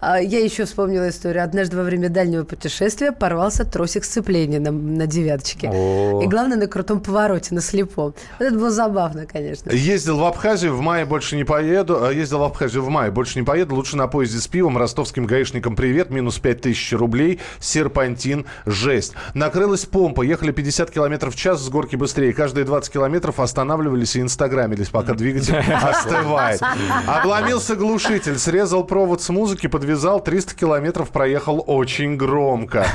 А, 0.00 0.20
я 0.20 0.40
еще 0.40 0.64
вспомнила 0.64 1.08
историю. 1.08 1.44
Однажды 1.44 1.76
во 1.76 1.82
время 1.82 2.08
дальнего 2.08 2.44
путешествия 2.44 3.12
порвался 3.12 3.64
тросик 3.64 4.04
сцепления 4.04 4.60
на, 4.60 4.70
на 4.70 5.06
девяточке. 5.06 5.70
О. 5.72 6.03
И 6.22 6.26
главное, 6.26 6.56
на 6.56 6.66
крутом 6.66 7.00
повороте, 7.00 7.54
на 7.54 7.60
слепом. 7.60 8.14
Вот 8.38 8.46
это 8.46 8.54
было 8.54 8.70
забавно, 8.70 9.26
конечно. 9.26 9.70
Ездил 9.70 10.18
в 10.18 10.24
Абхазию, 10.24 10.74
в 10.74 10.80
мае 10.80 11.04
больше 11.04 11.36
не 11.36 11.44
поеду. 11.44 12.04
А, 12.04 12.12
ездил 12.12 12.38
в 12.38 12.42
Абхазию 12.42 12.82
в 12.82 12.88
мае, 12.88 13.10
больше 13.10 13.38
не 13.38 13.44
поеду. 13.44 13.74
Лучше 13.74 13.96
на 13.96 14.06
поезде 14.06 14.38
с 14.38 14.46
пивом. 14.46 14.78
Ростовским 14.78 15.26
гаишникам 15.26 15.76
привет. 15.76 16.10
Минус 16.10 16.38
5000 16.38 16.92
рублей. 16.94 17.40
Серпантин. 17.60 18.46
Жесть. 18.66 19.14
Накрылась 19.34 19.84
помпа. 19.84 20.22
Ехали 20.22 20.52
50 20.52 20.90
километров 20.90 21.34
в 21.34 21.38
час 21.38 21.60
с 21.60 21.68
горки 21.68 21.96
быстрее. 21.96 22.32
Каждые 22.32 22.64
20 22.64 22.92
километров 22.92 23.40
останавливались 23.40 24.16
и 24.16 24.20
инстаграмились, 24.20 24.88
пока 24.88 25.14
двигатель 25.14 25.56
остывает. 25.82 26.60
Обломился 27.06 27.76
глушитель. 27.76 28.38
Срезал 28.38 28.84
провод 28.84 29.22
с 29.22 29.28
музыки, 29.28 29.66
подвязал. 29.66 30.22
300 30.22 30.54
километров 30.54 31.10
проехал 31.10 31.62
очень 31.66 32.16
громко. 32.16 32.86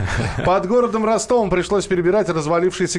Под 0.46 0.68
городом 0.68 1.06
Ростовом 1.06 1.50
пришлось 1.50 1.86
перебирать 1.86 2.30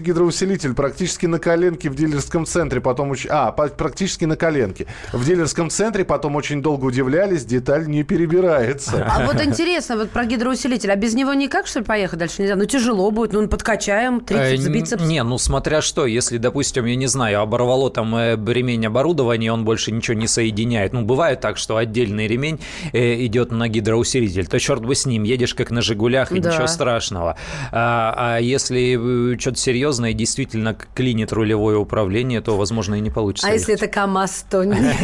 развалившийся 0.01 0.03
гидроусилитель. 0.03 0.75
Практически 0.75 1.27
на 1.27 1.39
коленке 1.39 1.91
в 1.91 1.95
дилерском 1.95 2.47
центре, 2.47 2.81
потом... 2.81 3.15
А, 3.29 3.53
практически 3.53 4.25
на 4.25 4.37
коленке. 4.37 4.87
В 5.13 5.25
дилерском 5.25 5.71
центре 5.71 6.05
потом 6.05 6.37
очень 6.37 6.63
долго 6.63 6.87
удивлялись, 6.87 7.45
деталь 7.45 7.87
не 7.87 8.03
перебирается. 8.03 9.07
А 9.09 9.27
вот 9.27 9.41
интересно, 9.45 9.97
вот 9.97 10.11
про 10.11 10.25
гидроусилитель, 10.25 10.91
а 10.91 10.97
без 10.97 11.15
него 11.15 11.35
никак, 11.35 11.67
что 11.67 11.81
ли, 11.81 11.85
поехать 11.85 12.19
дальше 12.19 12.43
нельзя? 12.43 12.57
Ну, 12.57 12.65
тяжело 12.65 13.11
будет, 13.11 13.33
ну, 13.33 13.47
подкачаем, 13.49 14.21
трицепс, 14.21 14.67
э, 14.67 14.71
бицепс. 14.71 15.05
Не, 15.05 15.23
ну, 15.23 15.39
смотря 15.39 15.83
что, 15.83 16.07
если, 16.07 16.39
допустим, 16.39 16.85
я 16.87 16.97
не 16.97 17.07
знаю, 17.07 17.41
оборвало 17.41 17.91
там 17.91 18.15
э, 18.17 18.37
ремень 18.37 18.87
оборудования, 18.87 19.53
он 19.53 19.65
больше 19.65 19.93
ничего 19.93 20.17
не 20.17 20.27
соединяет. 20.27 20.93
Ну, 20.93 21.03
бывает 21.03 21.41
так, 21.41 21.59
что 21.59 21.77
отдельный 21.77 22.27
ремень 22.27 22.61
э, 22.93 23.25
идет 23.27 23.53
на 23.53 23.69
гидроусилитель, 23.69 24.47
то 24.47 24.59
черт 24.59 24.85
бы 24.85 24.95
с 24.95 25.07
ним, 25.07 25.25
едешь 25.25 25.55
как 25.55 25.71
на 25.71 25.83
«Жигулях», 25.83 26.33
и 26.33 26.41
да. 26.41 26.51
ничего 26.51 26.67
страшного. 26.67 27.37
А, 27.73 28.15
а 28.17 28.39
если 28.41 29.39
что-то 29.39 29.59
серьезное, 29.59 29.90
действительно 29.99 30.75
клинит 30.75 31.33
рулевое 31.33 31.77
управление, 31.77 32.41
то, 32.41 32.57
возможно, 32.57 32.95
и 32.95 33.01
не 33.01 33.11
получится. 33.11 33.49
А 33.49 33.53
если 33.53 33.75
это 33.75 33.89
КАМАЗ, 33.89 34.47
то 34.51 34.65
нет. 34.65 34.97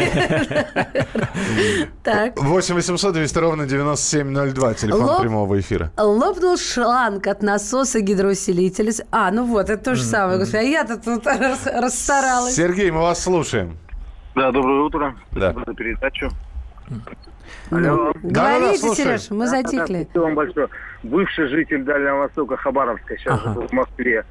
Так. 2.02 2.40
8 2.40 2.74
800 2.74 3.14
200 3.14 3.38
ровно 3.38 3.66
9702, 3.66 4.74
телефон 4.74 5.20
прямого 5.20 5.58
эфира. 5.58 5.90
Лопнул 5.96 6.56
шланг 6.56 7.26
от 7.26 7.42
насоса 7.42 8.00
гидроусилителя. 8.00 8.92
А, 9.10 9.30
ну 9.30 9.44
вот, 9.44 9.70
это 9.70 9.82
то 9.82 9.94
же 9.94 10.02
самое. 10.02 10.38
Господи, 10.38 10.58
а 10.58 10.62
я-то 10.62 10.96
тут 10.98 11.26
расстаралась. 11.26 12.54
Сергей, 12.54 12.90
мы 12.90 13.00
вас 13.00 13.22
слушаем. 13.22 13.76
Да, 14.34 14.52
доброе 14.52 14.82
утро. 14.82 15.16
Да. 15.32 15.52
За 15.52 15.74
передачу. 15.74 16.30
Алло. 17.70 18.12
Говорите, 18.22 18.94
Сереж, 18.94 19.30
мы 19.30 19.46
затихли. 19.46 20.04
Спасибо 20.04 20.22
вам 20.22 20.34
большое. 20.34 20.68
Бывший 21.02 21.48
житель 21.48 21.84
Дальнего 21.84 22.18
Востока 22.18 22.56
Хабаровска, 22.56 23.16
сейчас 23.16 23.40
ага. 23.44 23.66
в 23.66 23.72
Москве. 23.72 24.24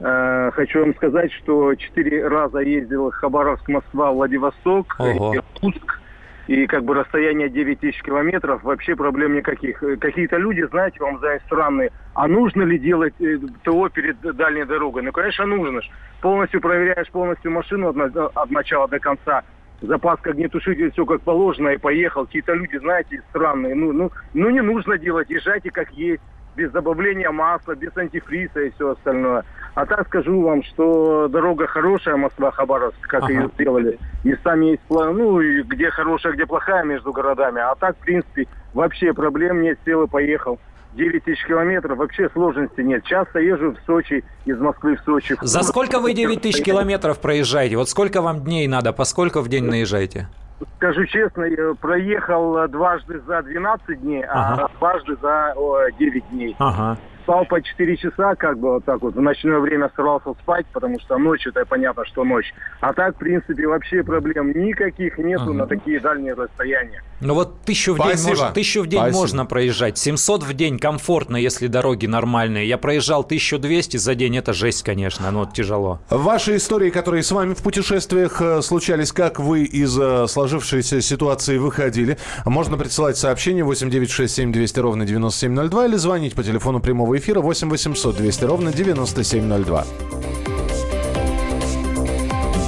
Э, 0.00 0.50
хочу 0.54 0.80
вам 0.80 0.94
сказать, 0.94 1.30
что 1.32 1.74
четыре 1.74 2.26
раза 2.26 2.60
ездил 2.60 3.10
Хабаровск, 3.10 3.68
Москва, 3.68 4.12
Владивосток, 4.12 4.96
Иркутск. 4.98 6.00
И 6.46 6.66
как 6.66 6.84
бы 6.84 6.94
расстояние 6.94 7.48
9 7.48 7.78
тысяч 7.78 8.02
километров, 8.02 8.64
вообще 8.64 8.96
проблем 8.96 9.34
никаких. 9.34 9.82
Э, 9.82 9.96
какие-то 9.96 10.36
люди, 10.36 10.62
знаете, 10.70 10.98
вам 11.00 11.18
знают 11.18 11.42
странные, 11.44 11.92
а 12.14 12.26
нужно 12.26 12.62
ли 12.62 12.78
делать 12.78 13.14
э, 13.20 13.38
ТО 13.62 13.88
перед 13.90 14.18
дальней 14.20 14.64
дорогой? 14.64 15.02
Ну, 15.02 15.12
конечно, 15.12 15.44
нужно. 15.44 15.80
Полностью 16.22 16.60
проверяешь 16.60 17.10
полностью 17.10 17.50
машину 17.50 17.90
от, 17.90 18.16
от 18.16 18.50
начала 18.50 18.88
до 18.88 18.98
конца 18.98 19.42
запаска 19.82 20.30
огнетушитель, 20.30 20.92
все 20.92 21.04
как 21.06 21.22
положено, 21.22 21.68
и 21.68 21.78
поехал. 21.78 22.26
Какие-то 22.26 22.54
люди, 22.54 22.78
знаете, 22.78 23.22
странные. 23.30 23.74
Ну, 23.74 23.92
ну, 23.92 24.10
ну 24.34 24.50
не 24.50 24.60
нужно 24.60 24.98
делать, 24.98 25.30
езжайте 25.30 25.70
как 25.70 25.90
есть 25.92 26.22
без 26.56 26.70
добавления 26.72 27.30
масла, 27.30 27.74
без 27.74 27.96
антифриса 27.96 28.60
и 28.60 28.70
все 28.70 28.90
остальное. 28.90 29.44
А 29.74 29.86
так 29.86 30.06
скажу 30.08 30.42
вам, 30.42 30.62
что 30.62 31.28
дорога 31.28 31.66
хорошая, 31.66 32.16
Москва-Хабаровск, 32.16 33.00
как 33.02 33.24
ага. 33.24 33.32
ее 33.32 33.50
сделали. 33.54 33.98
Местами 34.24 34.66
есть, 34.66 34.82
ну, 34.88 35.40
где 35.64 35.90
хорошая, 35.90 36.32
где 36.32 36.46
плохая 36.46 36.84
между 36.84 37.12
городами. 37.12 37.60
А 37.60 37.74
так, 37.76 37.96
в 37.96 38.00
принципе, 38.00 38.46
вообще 38.74 39.12
проблем 39.12 39.62
нет, 39.62 39.78
сел 39.84 40.02
и 40.02 40.08
поехал. 40.08 40.58
9 40.94 41.22
тысяч 41.22 41.44
километров, 41.46 41.98
вообще 41.98 42.28
сложности 42.30 42.80
нет. 42.80 43.04
Часто 43.04 43.38
езжу 43.38 43.72
в 43.72 43.78
Сочи, 43.86 44.24
из 44.44 44.58
Москвы 44.58 44.96
в 44.96 45.00
Сочи. 45.04 45.36
За 45.40 45.62
сколько 45.62 46.00
вы 46.00 46.14
9 46.14 46.42
тысяч 46.42 46.64
километров 46.64 47.20
проезжаете? 47.20 47.76
Вот 47.76 47.88
сколько 47.88 48.20
вам 48.22 48.40
дней 48.40 48.66
надо? 48.66 48.92
По 48.92 49.04
сколько 49.04 49.40
в 49.40 49.48
день 49.48 49.64
наезжаете? 49.64 50.28
скажу 50.76 51.06
честно, 51.06 51.44
я 51.44 51.74
проехал 51.74 52.68
дважды 52.68 53.20
за 53.26 53.42
12 53.42 54.00
дней, 54.02 54.22
а 54.24 54.52
ага. 54.52 54.64
а 54.64 54.78
дважды 54.78 55.16
за 55.22 55.54
9 55.98 56.30
дней. 56.30 56.56
Ага 56.58 56.98
спал 57.30 57.44
по 57.44 57.62
4 57.62 57.96
часа, 57.96 58.34
как 58.34 58.58
бы 58.58 58.72
вот 58.74 58.84
так 58.84 59.00
вот. 59.02 59.14
В 59.14 59.20
ночное 59.20 59.60
время 59.60 59.88
старался 59.90 60.32
спать, 60.42 60.66
потому 60.72 60.98
что 60.98 61.16
ночью 61.16 61.52
это 61.54 61.64
понятно, 61.64 62.04
что 62.04 62.24
ночь. 62.24 62.52
А 62.80 62.92
так, 62.92 63.14
в 63.14 63.18
принципе, 63.18 63.68
вообще 63.68 64.02
проблем 64.02 64.50
никаких 64.52 65.16
нету 65.18 65.44
ага. 65.44 65.52
на 65.52 65.66
такие 65.66 66.00
дальние 66.00 66.34
расстояния. 66.34 67.02
Ну 67.20 67.34
вот 67.34 67.60
тысячу 67.62 67.92
в 67.92 67.96
Спасибо. 67.96 68.16
день, 68.16 68.28
можно, 68.28 68.52
тысячу 68.52 68.82
в 68.82 68.86
день 68.88 69.00
Спасибо. 69.00 69.18
можно 69.18 69.46
проезжать. 69.46 69.98
700 69.98 70.42
в 70.42 70.54
день 70.54 70.78
комфортно, 70.78 71.36
если 71.36 71.68
дороги 71.68 72.06
нормальные. 72.06 72.66
Я 72.66 72.78
проезжал 72.78 73.20
1200 73.20 73.98
за 73.98 74.14
день, 74.14 74.36
это 74.36 74.52
жесть, 74.52 74.82
конечно, 74.82 75.30
но 75.30 75.46
тяжело. 75.46 76.00
Ваши 76.10 76.56
истории, 76.56 76.90
которые 76.90 77.22
с 77.22 77.30
вами 77.30 77.54
в 77.54 77.62
путешествиях 77.62 78.40
э, 78.42 78.62
случались, 78.62 79.12
как 79.12 79.38
вы 79.38 79.64
из 79.64 79.96
э, 80.00 80.26
сложившейся 80.26 81.00
ситуации 81.00 81.58
выходили, 81.58 82.18
можно 82.44 82.76
присылать 82.76 83.18
сообщение 83.18 83.62
8967 83.62 84.50
200 84.50 84.80
ровно 84.80 85.06
9702 85.06 85.86
или 85.86 85.96
звонить 85.96 86.34
по 86.34 86.42
телефону 86.42 86.80
прямого 86.80 87.16
эфира 87.16 87.19
8 87.28 87.68
800 87.68 88.16
200 88.16 88.44
ровно 88.44 88.72
9702. 88.72 89.86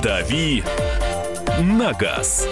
«Дави 0.03 0.63
на 1.61 1.93
газ». 1.93 2.49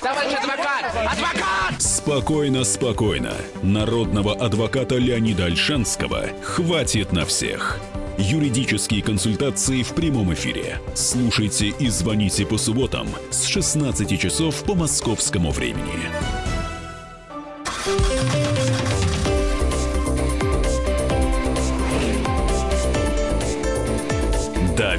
Товарищ 0.00 0.34
адвокат! 0.34 0.84
Адвокат! 1.12 1.82
Спокойно, 1.82 2.64
спокойно. 2.64 3.32
Народного 3.62 4.34
адвоката 4.34 4.96
Леонида 4.96 5.46
Альшанского 5.46 6.26
хватит 6.42 7.12
на 7.12 7.24
всех. 7.24 7.80
Юридические 8.18 9.02
консультации 9.02 9.82
в 9.82 9.94
прямом 9.94 10.32
эфире. 10.34 10.78
Слушайте 10.94 11.68
и 11.78 11.88
звоните 11.88 12.46
по 12.46 12.58
субботам 12.58 13.08
с 13.30 13.44
16 13.44 14.20
часов 14.20 14.62
по 14.64 14.74
московскому 14.74 15.50
времени. 15.50 16.43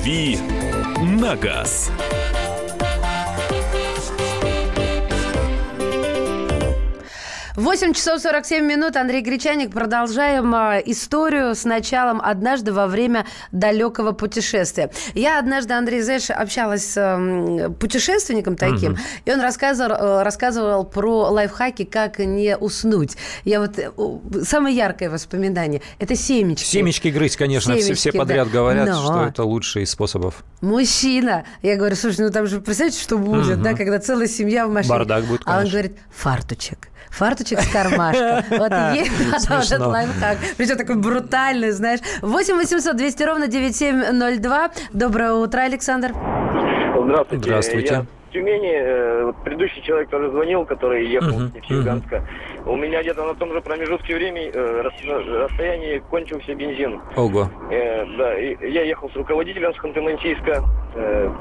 «Дави 0.05 0.37
на 1.01 1.35
газ». 1.35 1.89
8 7.55 7.93
часов 7.93 8.21
47 8.21 8.65
минут. 8.65 8.97
Андрей 8.97 9.21
Гречаник. 9.21 9.71
Продолжаем 9.71 10.53
а, 10.53 10.77
историю 10.79 11.55
с 11.55 11.63
началом 11.63 12.19
однажды 12.21 12.73
во 12.73 12.87
время 12.87 13.25
далекого 13.53 14.11
путешествия. 14.11 14.91
Я 15.13 15.39
однажды, 15.39 15.73
Андрей, 15.73 16.01
знаешь, 16.01 16.29
общалась 16.29 16.83
с 16.85 17.71
путешественником 17.79 18.57
таким, 18.57 18.93
угу. 18.93 19.01
и 19.23 19.31
он 19.31 19.39
рассказывал, 19.39 19.91
э, 19.91 20.23
рассказывал 20.23 20.83
про 20.83 21.29
лайфхаки, 21.29 21.85
как 21.85 22.19
не 22.19 22.57
уснуть. 22.57 23.15
Я 23.45 23.61
вот... 23.61 23.79
Э, 23.79 23.91
самое 24.43 24.75
яркое 24.75 25.09
воспоминание– 25.09 25.81
это 25.99 26.15
семечки. 26.15 26.65
Семечки 26.65 27.07
грызть, 27.07 27.37
конечно. 27.37 27.73
Семечки, 27.73 27.93
все, 27.93 28.09
все 28.09 28.19
подряд 28.19 28.47
да. 28.47 28.53
говорят, 28.53 28.87
Но... 28.89 29.01
что 29.01 29.25
это 29.27 29.43
лучший 29.45 29.83
из 29.83 29.91
способов. 29.91 30.43
Мужчина. 30.59 31.45
Я 31.61 31.77
говорю, 31.77 31.95
слушай, 31.95 32.19
ну 32.19 32.31
там 32.31 32.47
же, 32.47 32.59
представляете, 32.59 33.01
что 33.01 33.17
будет, 33.17 33.55
угу. 33.55 33.63
да, 33.63 33.73
когда 33.75 33.99
целая 33.99 34.27
семья 34.27 34.67
в 34.67 34.71
машине. 34.71 34.89
Бардак 34.89 35.23
будет, 35.23 35.45
конечно. 35.45 35.61
А 35.61 35.63
он 35.63 35.69
говорит, 35.69 35.97
фартучек 36.11 36.89
фарточек 37.15 37.59
с 37.59 37.71
кармашка. 37.71 38.43
Вот 38.49 38.71
есть 38.93 39.71
этот 39.71 39.87
лайфхак. 39.87 40.37
Причем 40.57 40.77
такой 40.77 40.95
брутальный, 40.95 41.71
знаешь. 41.71 41.99
8 42.21 42.55
800 42.55 42.95
200 42.95 43.23
ровно 43.23 43.47
9702. 43.47 44.71
Доброе 44.93 45.33
утро, 45.33 45.61
Александр. 45.61 46.11
Здравствуйте. 47.03 47.43
Здравствуйте. 47.43 47.93
Я 47.93 48.01
в 48.01 48.33
Тюмени, 48.33 48.73
э, 48.75 49.33
предыдущий 49.45 49.81
человек 49.83 50.09
тоже 50.09 50.29
звонил, 50.29 50.65
который 50.65 51.07
ехал 51.07 51.39
uh-huh, 51.39 51.51
с 51.51 51.53
Нефтеюганска. 51.53 52.15
Uh-huh. 52.15 52.73
У 52.73 52.75
меня 52.75 53.01
где-то 53.01 53.23
на 53.23 53.35
том 53.35 53.53
же 53.53 53.61
промежутке 53.61 54.15
времени, 54.15 54.51
э, 54.53 54.81
расстоянии 54.81 55.99
кончился 56.09 56.53
бензин. 56.53 57.01
Ого. 57.15 57.49
Э, 57.71 58.05
да, 58.17 58.37
и 58.37 58.71
я 58.71 58.83
ехал 58.83 59.09
с 59.09 59.15
руководителем 59.15 59.73
с 59.73 59.77
Ханты-Мансийска. 59.77 60.63
Э, 60.95 61.31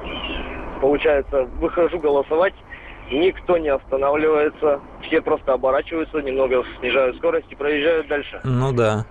получается, 0.81 1.49
выхожу 1.59 1.99
голосовать 1.99 2.55
никто 3.11 3.59
не 3.59 3.69
останавливается, 3.69 4.81
все 5.07 5.21
просто 5.21 5.53
оборачиваются, 5.53 6.21
немного 6.21 6.65
снижают 6.79 7.17
скорость 7.17 7.51
и 7.51 7.55
проезжают 7.55 8.09
дальше. 8.09 8.41
Ну 8.45 8.73
да. 8.73 9.05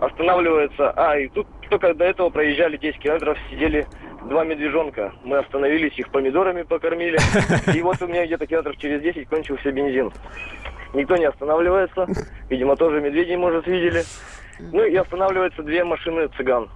Останавливаются. 0.00 0.90
А, 0.90 1.18
и 1.18 1.28
тут 1.28 1.46
только 1.70 1.94
до 1.94 2.04
этого 2.04 2.30
проезжали 2.30 2.76
10 2.76 2.98
километров, 2.98 3.38
сидели 3.50 3.86
два 4.28 4.44
медвежонка. 4.44 5.12
Мы 5.24 5.38
остановились, 5.38 5.98
их 5.98 6.10
помидорами 6.10 6.62
покормили. 6.62 7.18
И 7.74 7.82
вот 7.82 8.00
у 8.02 8.06
меня 8.06 8.26
где-то 8.26 8.46
километров 8.46 8.76
через 8.78 9.02
10 9.02 9.28
кончился 9.28 9.72
бензин. 9.72 10.12
Никто 10.94 11.16
не 11.16 11.24
останавливается. 11.24 12.06
Видимо, 12.50 12.76
тоже 12.76 13.00
медведей, 13.00 13.36
может, 13.36 13.66
видели. 13.66 14.02
Ну 14.60 14.84
и 14.84 14.94
останавливаются 14.94 15.62
две 15.62 15.84
машины 15.84 16.28
цыган. 16.36 16.68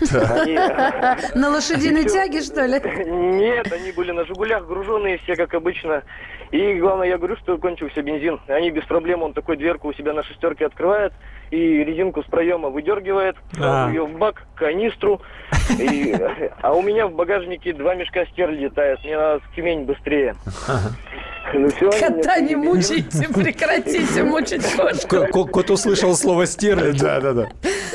На 1.34 1.50
лошадиной 1.50 2.04
тяге, 2.04 2.40
что 2.40 2.64
ли? 2.64 2.80
Нет, 3.04 3.72
они 3.72 3.92
были 3.92 4.12
на 4.12 4.24
«Жигулях» 4.24 4.66
груженные 4.66 5.18
все, 5.18 5.34
как 5.34 5.54
обычно. 5.54 6.02
И 6.50 6.74
главное, 6.74 7.08
я 7.08 7.18
говорю, 7.18 7.36
что 7.36 7.58
кончился 7.58 8.02
бензин. 8.02 8.40
Они 8.46 8.70
без 8.70 8.84
проблем, 8.84 9.22
он 9.22 9.32
такой 9.32 9.56
дверку 9.56 9.88
у 9.88 9.94
себя 9.94 10.12
на 10.12 10.22
шестерке 10.22 10.66
открывает 10.66 11.12
и 11.52 11.84
резинку 11.84 12.22
с 12.22 12.26
проема 12.26 12.70
выдергивает, 12.70 13.36
а. 13.60 13.90
ее 13.90 14.06
в 14.06 14.16
бак, 14.16 14.42
канистру. 14.56 15.20
И, 15.78 16.16
а 16.62 16.72
у 16.72 16.80
меня 16.80 17.06
в 17.06 17.12
багажнике 17.12 17.74
два 17.74 17.94
мешка 17.94 18.24
стерли 18.26 18.64
летает. 18.64 19.00
Мне 19.04 19.18
надо 19.18 19.40
в 19.40 19.54
Тюмень 19.54 19.84
быстрее. 19.84 20.34
Ну, 21.54 21.68
все, 21.68 21.90
Кота 21.90 22.40
не 22.40 22.54
мучайте, 22.54 23.28
прекратите 23.28 24.22
мучить 24.22 24.64
кошку. 24.74 25.46
Кот 25.46 25.70
услышал 25.70 26.14
слово 26.14 26.46
стерли. 26.46 26.92
Да, 26.92 27.20
да, 27.20 27.32
да. 27.32 27.48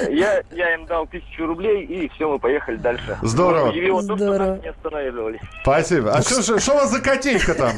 Я, 0.10 0.43
я 0.51 0.76
им 0.76 0.86
дал 0.86 1.08
тысячу 1.08 1.47
рублей, 1.47 1.84
и 1.86 2.10
все, 2.10 2.30
мы 2.30 2.38
поехали 2.38 2.76
дальше. 2.76 3.18
Здорово. 3.24 3.74
Здорово. 4.01 4.60
не. 4.64 5.39
Спасибо. 5.64 6.12
А 6.12 6.22
что 6.22 6.74
у 6.74 6.76
вас 6.76 6.91
за 6.91 7.01
котейка 7.01 7.55
там? 7.55 7.72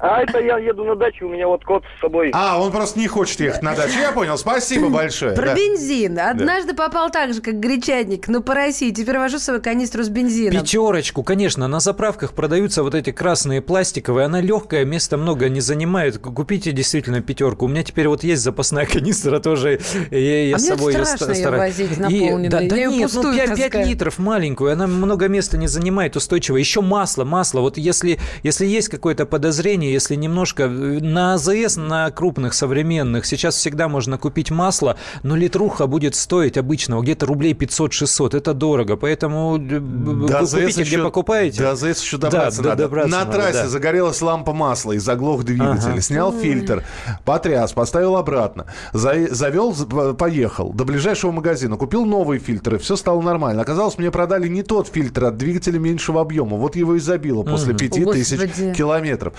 А 0.00 0.22
это 0.22 0.38
я 0.38 0.58
еду 0.58 0.84
на 0.84 0.94
дачу, 0.94 1.26
у 1.26 1.28
меня 1.28 1.48
вот 1.48 1.64
кот 1.64 1.82
с 1.96 2.00
собой. 2.00 2.30
А, 2.32 2.60
он 2.60 2.70
просто 2.70 2.98
не 2.98 3.08
хочет 3.08 3.40
ехать 3.40 3.62
на 3.62 3.74
дачу. 3.74 3.98
Я 3.98 4.12
понял, 4.12 4.38
спасибо 4.38 4.87
большое. 4.90 5.32
Про 5.32 5.46
да. 5.46 5.54
бензин. 5.54 6.18
Однажды 6.18 6.72
да. 6.72 6.84
попал 6.84 7.10
так 7.10 7.34
же, 7.34 7.40
как 7.40 7.60
гречатник, 7.60 8.28
но 8.28 8.42
по 8.42 8.54
России. 8.54 8.90
Теперь 8.90 9.18
вожу 9.18 9.38
свою 9.38 9.60
канистру 9.60 10.02
с 10.02 10.08
бензином. 10.08 10.60
Пятерочку, 10.60 11.22
конечно. 11.22 11.68
На 11.68 11.80
заправках 11.80 12.32
продаются 12.32 12.82
вот 12.82 12.94
эти 12.94 13.10
красные 13.10 13.60
пластиковые. 13.60 14.26
Она 14.26 14.40
легкая, 14.40 14.84
места 14.84 15.16
много 15.16 15.48
не 15.48 15.60
занимает. 15.60 16.18
Купите 16.18 16.72
действительно 16.72 17.20
пятерку. 17.20 17.66
У 17.66 17.68
меня 17.68 17.82
теперь 17.82 18.08
вот 18.08 18.24
есть 18.24 18.42
запасная 18.42 18.86
канистра 18.92 19.40
тоже. 19.40 19.80
Я, 20.10 20.48
я 20.48 20.56
а 20.56 20.58
с 20.58 20.66
собой 20.66 20.94
мне 20.94 21.04
страшно 21.04 21.32
ее 21.32 21.50
возить 21.50 21.98
наполненной. 21.98 22.46
И, 22.46 22.48
да, 22.48 22.60
да 22.60 22.86
нет, 22.86 23.10
ну 23.14 23.34
5, 23.34 23.56
5 23.56 23.86
литров 23.86 24.18
маленькую. 24.18 24.72
Она 24.72 24.86
много 24.86 25.28
места 25.28 25.56
не 25.56 25.66
занимает 25.66 26.16
устойчиво. 26.16 26.56
Еще 26.56 26.80
масло, 26.80 27.24
масло. 27.24 27.60
Вот 27.60 27.76
если, 27.76 28.18
если 28.42 28.66
есть 28.66 28.88
какое-то 28.88 29.26
подозрение, 29.26 29.92
если 29.92 30.14
немножко 30.14 30.68
на 30.68 31.34
АЗС, 31.34 31.76
на 31.76 32.10
крупных 32.10 32.54
современных, 32.54 33.26
сейчас 33.26 33.56
всегда 33.56 33.88
можно 33.88 34.18
купить 34.18 34.50
масло, 34.50 34.77
но 35.22 35.36
литруха 35.36 35.86
будет 35.86 36.14
стоить 36.14 36.56
обычного 36.56 37.02
где-то 37.02 37.26
рублей 37.26 37.54
500-600. 37.54 38.36
Это 38.36 38.54
дорого, 38.54 38.96
поэтому 38.96 39.58
до 39.58 40.40
АЗС 40.40 40.54
купите, 40.54 40.80
еще, 40.80 40.96
где 40.96 40.98
покупаете. 41.02 41.62
До 41.62 41.70
АЗС 41.72 42.02
еще 42.02 42.18
добраться 42.18 42.62
да, 42.62 42.70
надо. 42.70 42.82
Добраться 42.84 43.10
на 43.10 43.24
надо, 43.24 43.32
трассе 43.32 43.62
да. 43.62 43.68
загорелась 43.68 44.20
лампа 44.22 44.52
масла 44.52 44.92
и 44.92 44.98
заглох 44.98 45.44
двигатель. 45.44 45.90
Ага. 45.90 46.00
Снял 46.00 46.32
фильтр, 46.32 46.84
потряс, 47.24 47.72
поставил 47.72 48.16
обратно. 48.16 48.66
За, 48.92 49.14
завел, 49.34 49.74
поехал 50.14 50.72
до 50.72 50.84
ближайшего 50.84 51.32
магазина, 51.32 51.76
купил 51.76 52.04
новые 52.04 52.38
фильтры, 52.38 52.78
все 52.78 52.96
стало 52.96 53.20
нормально. 53.20 53.62
Оказалось, 53.62 53.98
мне 53.98 54.10
продали 54.10 54.48
не 54.48 54.62
тот 54.62 54.88
фильтр 54.88 55.26
от 55.26 55.36
двигателя 55.36 55.78
меньшего 55.78 56.20
объема. 56.20 56.56
Вот 56.56 56.76
его 56.76 56.94
и 56.96 56.98
забило 56.98 57.42
после 57.42 57.74
пяти 57.74 58.02
mm. 58.02 58.12
тысяч 58.12 58.76
километров. 58.76 59.34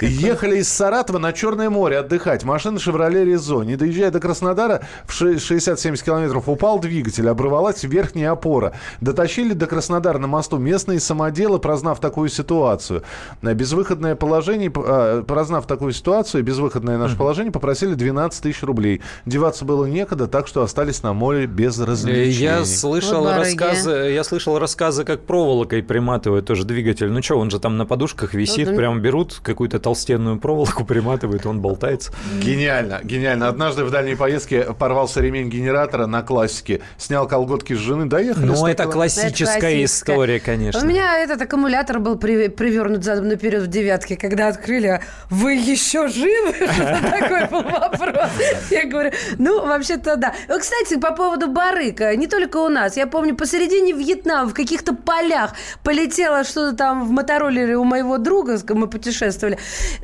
Ехали 0.00 0.58
из 0.58 0.68
Саратова 0.68 1.18
на 1.18 1.32
Черное 1.32 1.70
море 1.70 1.98
отдыхать. 1.98 2.44
Машина 2.44 2.78
«Шевроле 2.78 3.24
Резо». 3.24 3.62
Не 3.62 3.76
доезжая 3.76 4.10
до 4.10 4.20
Краснодара, 4.20 4.79
в 5.06 5.20
60-70 5.20 6.04
километров 6.04 6.48
упал 6.48 6.78
двигатель, 6.78 7.28
оборвалась 7.28 7.84
верхняя 7.84 8.32
опора. 8.32 8.72
Дотащили 9.00 9.52
до 9.52 9.66
Краснодара 9.66 10.18
на 10.18 10.26
мосту 10.26 10.58
местные 10.58 11.00
самоделы, 11.00 11.58
прознав 11.58 12.00
такую 12.00 12.28
ситуацию. 12.28 13.02
Безвыходное 13.42 14.14
положение, 14.14 14.72
а, 14.74 15.22
прознав 15.22 15.66
такую 15.66 15.92
ситуацию, 15.92 16.42
безвыходное 16.42 16.98
наше 16.98 17.16
положение, 17.16 17.52
попросили 17.52 17.94
12 17.94 18.42
тысяч 18.42 18.62
рублей. 18.62 19.00
Деваться 19.26 19.64
было 19.64 19.84
некогда, 19.86 20.26
так 20.26 20.46
что 20.46 20.62
остались 20.62 21.02
на 21.02 21.12
море 21.12 21.46
без 21.46 21.78
развлечений. 21.78 22.30
Я 22.32 22.64
слышал, 22.64 23.22
вот 23.22 23.36
рассказы, 23.36 23.90
я 23.90 24.24
слышал 24.24 24.58
рассказы, 24.58 25.04
как 25.04 25.22
проволокой 25.22 25.82
приматывают 25.82 26.46
тоже 26.46 26.64
двигатель. 26.64 27.10
Ну 27.10 27.22
что, 27.22 27.38
он 27.38 27.50
же 27.50 27.58
там 27.58 27.76
на 27.76 27.86
подушках 27.86 28.34
висит, 28.34 28.70
ну, 28.70 28.76
прям 28.76 29.00
берут 29.00 29.40
какую-то 29.42 29.78
толстенную 29.78 30.38
проволоку, 30.38 30.84
приматывает, 30.84 31.46
он 31.46 31.60
болтается. 31.60 32.12
Гениально, 32.42 33.00
гениально. 33.02 33.48
Однажды 33.48 33.84
в 33.84 33.90
дальней 33.90 34.14
поездке 34.14 34.59
порвался 34.78 35.20
ремень 35.20 35.48
генератора 35.48 36.06
на 36.06 36.22
классике, 36.22 36.80
снял 36.98 37.26
колготки 37.26 37.74
с 37.74 37.78
жены, 37.78 38.06
доехали. 38.06 38.46
Ну, 38.46 38.66
это 38.66 38.86
классическая 38.86 39.58
это 39.58 39.84
история, 39.84 40.40
конечно. 40.40 40.82
У 40.82 40.86
меня 40.86 41.18
этот 41.18 41.42
аккумулятор 41.42 41.98
был 41.98 42.16
при, 42.16 42.48
привернут 42.48 43.04
задом 43.04 43.28
наперед 43.28 43.62
в 43.62 43.66
девятке, 43.68 44.16
когда 44.16 44.48
открыли, 44.48 45.00
вы 45.28 45.54
еще 45.54 46.08
живы? 46.08 46.52
Такой 47.20 47.46
был 47.48 47.62
вопрос. 47.62 48.30
Я 48.70 48.86
говорю, 48.86 49.12
ну, 49.38 49.66
вообще-то 49.66 50.16
да. 50.16 50.34
Кстати, 50.48 50.98
по 50.98 51.12
поводу 51.12 51.48
барыка, 51.48 52.14
не 52.16 52.26
только 52.26 52.58
у 52.58 52.68
нас. 52.68 52.96
Я 52.96 53.06
помню, 53.06 53.34
посередине 53.34 53.92
Вьетнама, 53.92 54.48
в 54.48 54.54
каких-то 54.54 54.94
полях 54.94 55.54
полетело 55.82 56.44
что-то 56.44 56.76
там 56.76 57.06
в 57.06 57.10
мотороллере 57.10 57.76
у 57.76 57.84
моего 57.84 58.18
друга, 58.18 58.58
мы 58.70 58.88
путешествовали. 58.88 59.58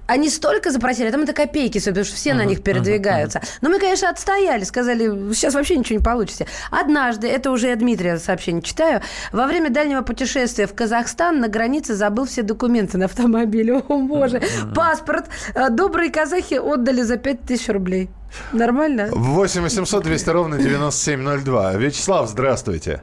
Они 0.07 0.29
столько 0.29 0.71
запросили, 0.71 1.11
там 1.11 1.23
это 1.23 1.33
копейки, 1.33 1.79
потому 1.79 2.05
что 2.05 2.15
все 2.15 2.35
на 2.35 2.45
них 2.45 2.63
передвигаются. 2.63 3.41
Но 3.61 3.69
мы, 3.69 3.79
конечно, 3.79 4.09
отстояли, 4.11 4.46
сказали, 4.65 5.33
сейчас 5.33 5.55
вообще 5.55 5.77
ничего 5.77 5.99
не 5.99 6.05
получите. 6.05 6.47
Однажды, 6.71 7.29
это 7.29 7.51
уже 7.51 7.69
я 7.69 7.77
Дмитрия 7.77 8.19
сообщение 8.19 8.63
читаю, 8.63 9.01
во 9.33 9.47
время 9.47 9.71
дальнего 9.71 10.03
путешествия 10.03 10.67
в 10.67 10.75
Казахстан 10.75 11.41
на 11.41 11.49
границе 11.49 11.95
забыл 11.95 12.27
все 12.27 12.43
документы 12.43 12.99
на 12.99 13.07
автомобиле. 13.07 13.75
О, 13.89 13.99
боже. 14.03 14.43
Паспорт. 14.75 15.27
Э, 15.55 15.71
добрые 15.71 16.11
казахи 16.11 16.55
отдали 16.55 17.03
за 17.03 17.17
5000 17.17 17.69
рублей. 17.69 18.11
Нормально? 18.53 19.09
8 19.13 19.63
800 19.63 20.05
200 20.05 20.31
ровно 20.31 20.59
9702. 20.59 21.75
Вячеслав, 21.75 22.29
здравствуйте. 22.29 23.03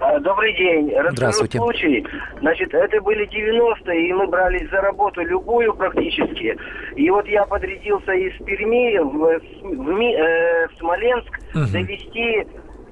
А, 0.00 0.18
добрый 0.20 0.54
день. 0.56 0.90
Расскажу 0.90 1.16
Здравствуйте. 1.16 1.58
случай. 1.58 2.06
Значит, 2.40 2.74
это 2.74 3.00
были 3.00 3.28
90-е, 3.28 4.08
и 4.08 4.12
мы 4.12 4.26
брались 4.26 4.68
за 4.70 4.80
работу 4.80 5.22
любую 5.22 5.74
практически. 5.74 6.56
И 6.96 7.10
вот 7.10 7.26
я 7.26 7.44
подрядился 7.44 8.12
из 8.12 8.32
Перми 8.44 8.98
в, 8.98 9.40
в, 9.62 10.00
э, 10.00 10.68
в 10.68 10.78
Смоленск 10.78 11.38
угу. 11.54 11.66
довести 11.72 12.46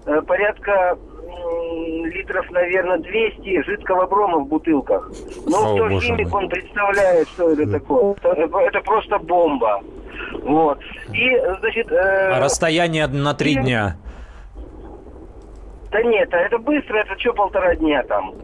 э, 0.07 0.23
порядка 0.23 0.97
литров, 2.05 2.51
наверное, 2.51 2.99
200 2.99 3.65
жидкого 3.65 4.07
брома 4.07 4.39
в 4.39 4.49
бутылках. 4.49 5.11
Ну, 5.47 5.57
О, 5.57 5.75
кто 5.75 6.01
химик, 6.01 6.33
он 6.35 6.49
представляет, 6.49 7.29
что 7.29 7.51
это 7.51 7.71
такое. 7.71 8.15
Это, 8.23 8.59
это 8.59 8.81
просто 8.81 9.19
бомба. 9.19 9.83
Вот. 10.43 10.79
И, 11.13 11.37
значит... 11.61 11.91
Э, 11.91 12.33
а 12.35 12.41
расстояние 12.41 13.07
на 13.07 13.35
три 13.35 13.55
дня? 13.55 13.97
Да 15.93 16.03
нет, 16.03 16.33
а 16.33 16.39
это 16.39 16.59
быстро, 16.59 16.99
это 16.99 17.19
что 17.19 17.35
полтора 17.35 17.75
дня 17.77 18.03
там. 18.05 18.35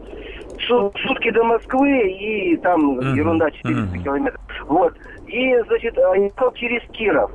Сутки 0.67 1.31
до 1.31 1.43
Москвы 1.43 2.11
и 2.11 2.57
там 2.57 2.99
uh-huh. 2.99 3.15
ерунда 3.15 3.49
400 3.49 3.81
uh-huh. 3.81 4.03
километров. 4.03 4.41
Вот. 4.67 4.93
И, 5.25 5.57
значит, 5.67 5.97
ехал 5.97 6.51
через 6.53 6.81
Киров. 6.91 7.31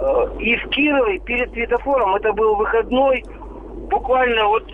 Э, 0.00 0.28
и 0.38 0.56
в 0.56 0.68
Кирове 0.70 1.18
перед 1.20 1.52
светофором, 1.52 2.14
это 2.14 2.32
был 2.32 2.54
выходной, 2.56 3.22
буквально 3.90 4.46
вот 4.46 4.64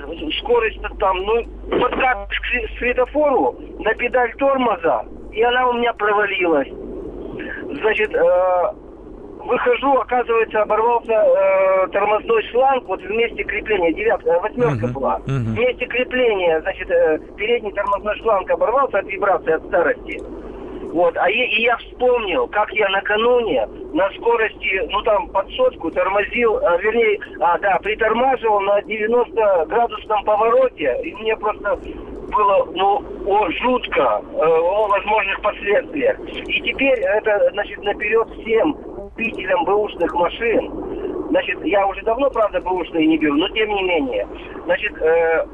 скорость 0.40 0.80
там, 0.98 1.16
ну, 1.18 1.42
подкатываешь 1.80 2.40
к 2.40 2.78
светофору 2.78 3.56
на 3.80 3.94
педаль 3.94 4.32
тормоза, 4.34 5.04
и 5.32 5.42
она 5.42 5.68
у 5.68 5.72
меня 5.74 5.92
провалилась. 5.94 6.68
Значит, 7.80 8.14
э, 8.14 8.72
выхожу, 9.44 9.92
оказывается, 9.98 10.62
оборвался 10.62 11.12
э, 11.12 11.88
тормозной 11.88 12.42
шланг, 12.50 12.84
вот 12.86 13.00
вместе 13.02 13.42
крепления, 13.44 13.92
девятка, 13.92 14.40
восьмерка 14.40 14.86
uh-huh, 14.86 14.92
была. 14.92 15.16
Uh-huh. 15.26 15.54
Вместе 15.54 15.86
крепления, 15.86 16.60
значит, 16.60 16.90
э, 16.90 17.18
передний 17.36 17.72
тормозной 17.72 18.16
шланг 18.18 18.50
оборвался 18.50 18.98
от 18.98 19.06
вибрации, 19.06 19.52
от 19.52 19.64
старости. 19.66 20.20
Вот, 20.92 21.16
а 21.16 21.30
я, 21.30 21.44
и 21.46 21.62
я 21.62 21.76
вспомнил, 21.78 22.46
как 22.48 22.70
я 22.72 22.86
накануне 22.90 23.66
на 23.94 24.10
скорости, 24.10 24.82
ну 24.90 25.00
там 25.02 25.26
под 25.28 25.48
сотку 25.52 25.90
тормозил, 25.90 26.58
а, 26.58 26.76
вернее, 26.76 27.18
а, 27.40 27.58
да, 27.58 27.78
притормаживал 27.78 28.60
на 28.60 28.82
90 28.82 29.66
градусном 29.68 30.24
повороте, 30.24 31.00
и 31.02 31.14
мне 31.14 31.34
просто 31.38 31.78
было, 32.32 32.68
ну, 32.74 33.02
о, 33.26 33.50
жутко 33.50 34.22
э, 34.34 34.36
о 34.38 34.88
возможных 34.88 35.40
последствиях. 35.40 36.18
И 36.46 36.60
теперь 36.60 36.98
это, 37.00 37.50
значит, 37.52 37.82
наперед 37.82 38.28
всем 38.40 38.76
любителям 39.22 39.64
бэушных 39.64 40.12
машин, 40.14 41.28
значит, 41.30 41.64
я 41.64 41.86
уже 41.86 42.02
давно, 42.02 42.30
правда, 42.30 42.60
бэушные 42.60 43.06
не 43.06 43.18
беру, 43.18 43.34
но 43.36 43.48
тем 43.50 43.68
не 43.68 43.82
менее, 43.82 44.26
значит, 44.64 44.92
э, 45.00 45.46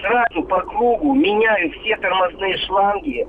сразу 0.00 0.42
по 0.44 0.60
кругу 0.60 1.14
меняю 1.14 1.70
все 1.72 1.96
тормозные 1.96 2.56
шланги 2.66 3.26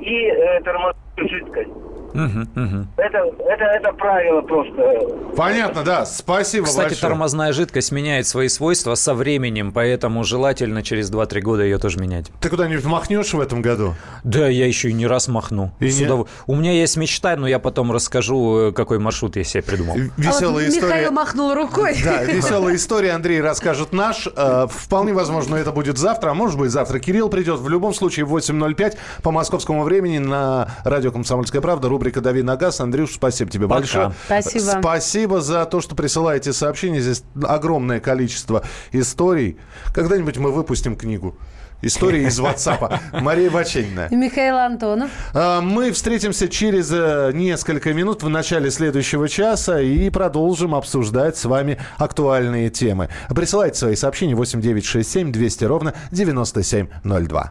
и 0.00 0.26
э, 0.26 0.60
тормозную 0.62 1.28
жидкость. 1.28 1.70
Угу, 2.14 2.62
угу. 2.62 2.86
Это, 2.96 3.18
это, 3.48 3.64
это 3.64 3.92
правило 3.92 4.40
просто. 4.42 5.34
Понятно, 5.36 5.82
да. 5.82 6.04
Спасибо 6.04 6.66
Кстати, 6.66 6.90
большое. 6.90 7.10
тормозная 7.10 7.52
жидкость 7.52 7.92
меняет 7.92 8.26
свои 8.26 8.48
свойства 8.48 8.94
со 8.94 9.14
временем, 9.14 9.72
поэтому 9.72 10.24
желательно 10.24 10.82
через 10.82 11.10
2-3 11.10 11.40
года 11.40 11.62
ее 11.62 11.78
тоже 11.78 11.98
менять. 11.98 12.26
Ты 12.40 12.48
куда-нибудь 12.48 12.84
махнешь 12.84 13.32
в 13.32 13.40
этом 13.40 13.62
году? 13.62 13.94
Да, 14.24 14.48
я 14.48 14.66
еще 14.66 14.90
и 14.90 14.92
не 14.92 15.06
раз 15.06 15.28
махну. 15.28 15.72
И 15.80 15.92
не... 15.92 16.04
удов... 16.04 16.28
У 16.46 16.56
меня 16.56 16.72
есть 16.72 16.96
мечта, 16.96 17.36
но 17.36 17.46
я 17.46 17.58
потом 17.58 17.92
расскажу, 17.92 18.68
э, 18.68 18.72
какой 18.72 18.98
маршрут 18.98 19.36
я 19.36 19.44
себе 19.44 19.62
придумал. 19.62 19.96
Веселая 20.16 20.48
а 20.48 20.52
вот 20.52 20.62
история. 20.62 20.86
Михаил 20.86 21.12
махнул 21.12 21.54
рукой. 21.54 21.96
Да, 22.04 22.24
веселая 22.24 22.74
история. 22.74 23.12
Андрей 23.12 23.40
расскажет 23.40 23.92
наш. 23.92 24.28
Э, 24.36 24.66
вполне 24.68 25.12
возможно, 25.12 25.56
это 25.56 25.72
будет 25.72 25.98
завтра, 25.98 26.30
а 26.30 26.34
может 26.34 26.58
быть 26.58 26.70
завтра 26.70 26.98
Кирилл 26.98 27.28
придет. 27.28 27.60
В 27.60 27.68
любом 27.68 27.94
случае, 27.94 28.26
в 28.26 28.34
8.05 28.34 28.96
по 29.22 29.30
московскому 29.30 29.82
времени 29.82 30.18
на 30.18 30.68
радио 30.84 31.12
«Комсомольская 31.12 31.60
правда» 31.60 31.88
рубрика 32.00 32.22
«Дави 32.22 32.42
на 32.42 32.56
газ». 32.56 32.80
Андрюш, 32.80 33.12
спасибо 33.12 33.50
тебе 33.50 33.68
Пока. 33.68 33.80
большое. 33.80 34.12
Спасибо. 34.24 34.78
Спасибо 34.80 35.40
за 35.42 35.66
то, 35.66 35.82
что 35.82 35.94
присылаете 35.94 36.54
сообщения. 36.54 37.00
Здесь 37.00 37.22
огромное 37.42 38.00
количество 38.00 38.64
историй. 38.92 39.58
Когда-нибудь 39.92 40.38
мы 40.38 40.50
выпустим 40.50 40.96
книгу. 40.96 41.36
История 41.82 42.24
из 42.24 42.40
WhatsApp. 42.40 42.98
Мария 43.20 43.50
Баченина. 43.50 44.08
И 44.10 44.16
Михаил 44.16 44.56
Антонов. 44.56 45.10
А, 45.34 45.60
мы 45.60 45.92
встретимся 45.92 46.48
через 46.48 46.90
э, 46.90 47.32
несколько 47.34 47.92
минут 47.92 48.22
в 48.22 48.28
начале 48.28 48.70
следующего 48.70 49.28
часа 49.28 49.80
и 49.80 50.08
продолжим 50.10 50.74
обсуждать 50.74 51.36
с 51.36 51.44
вами 51.44 51.78
актуальные 51.98 52.70
темы. 52.70 53.08
Присылайте 53.34 53.78
свои 53.78 53.96
сообщения 53.96 54.34
8967 54.34 55.32
200 55.32 55.64
ровно 55.64 55.94
9702. 56.10 57.50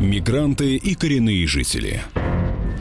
Мигранты 0.00 0.76
и 0.76 0.94
коренные 0.94 1.46
жители 1.46 2.02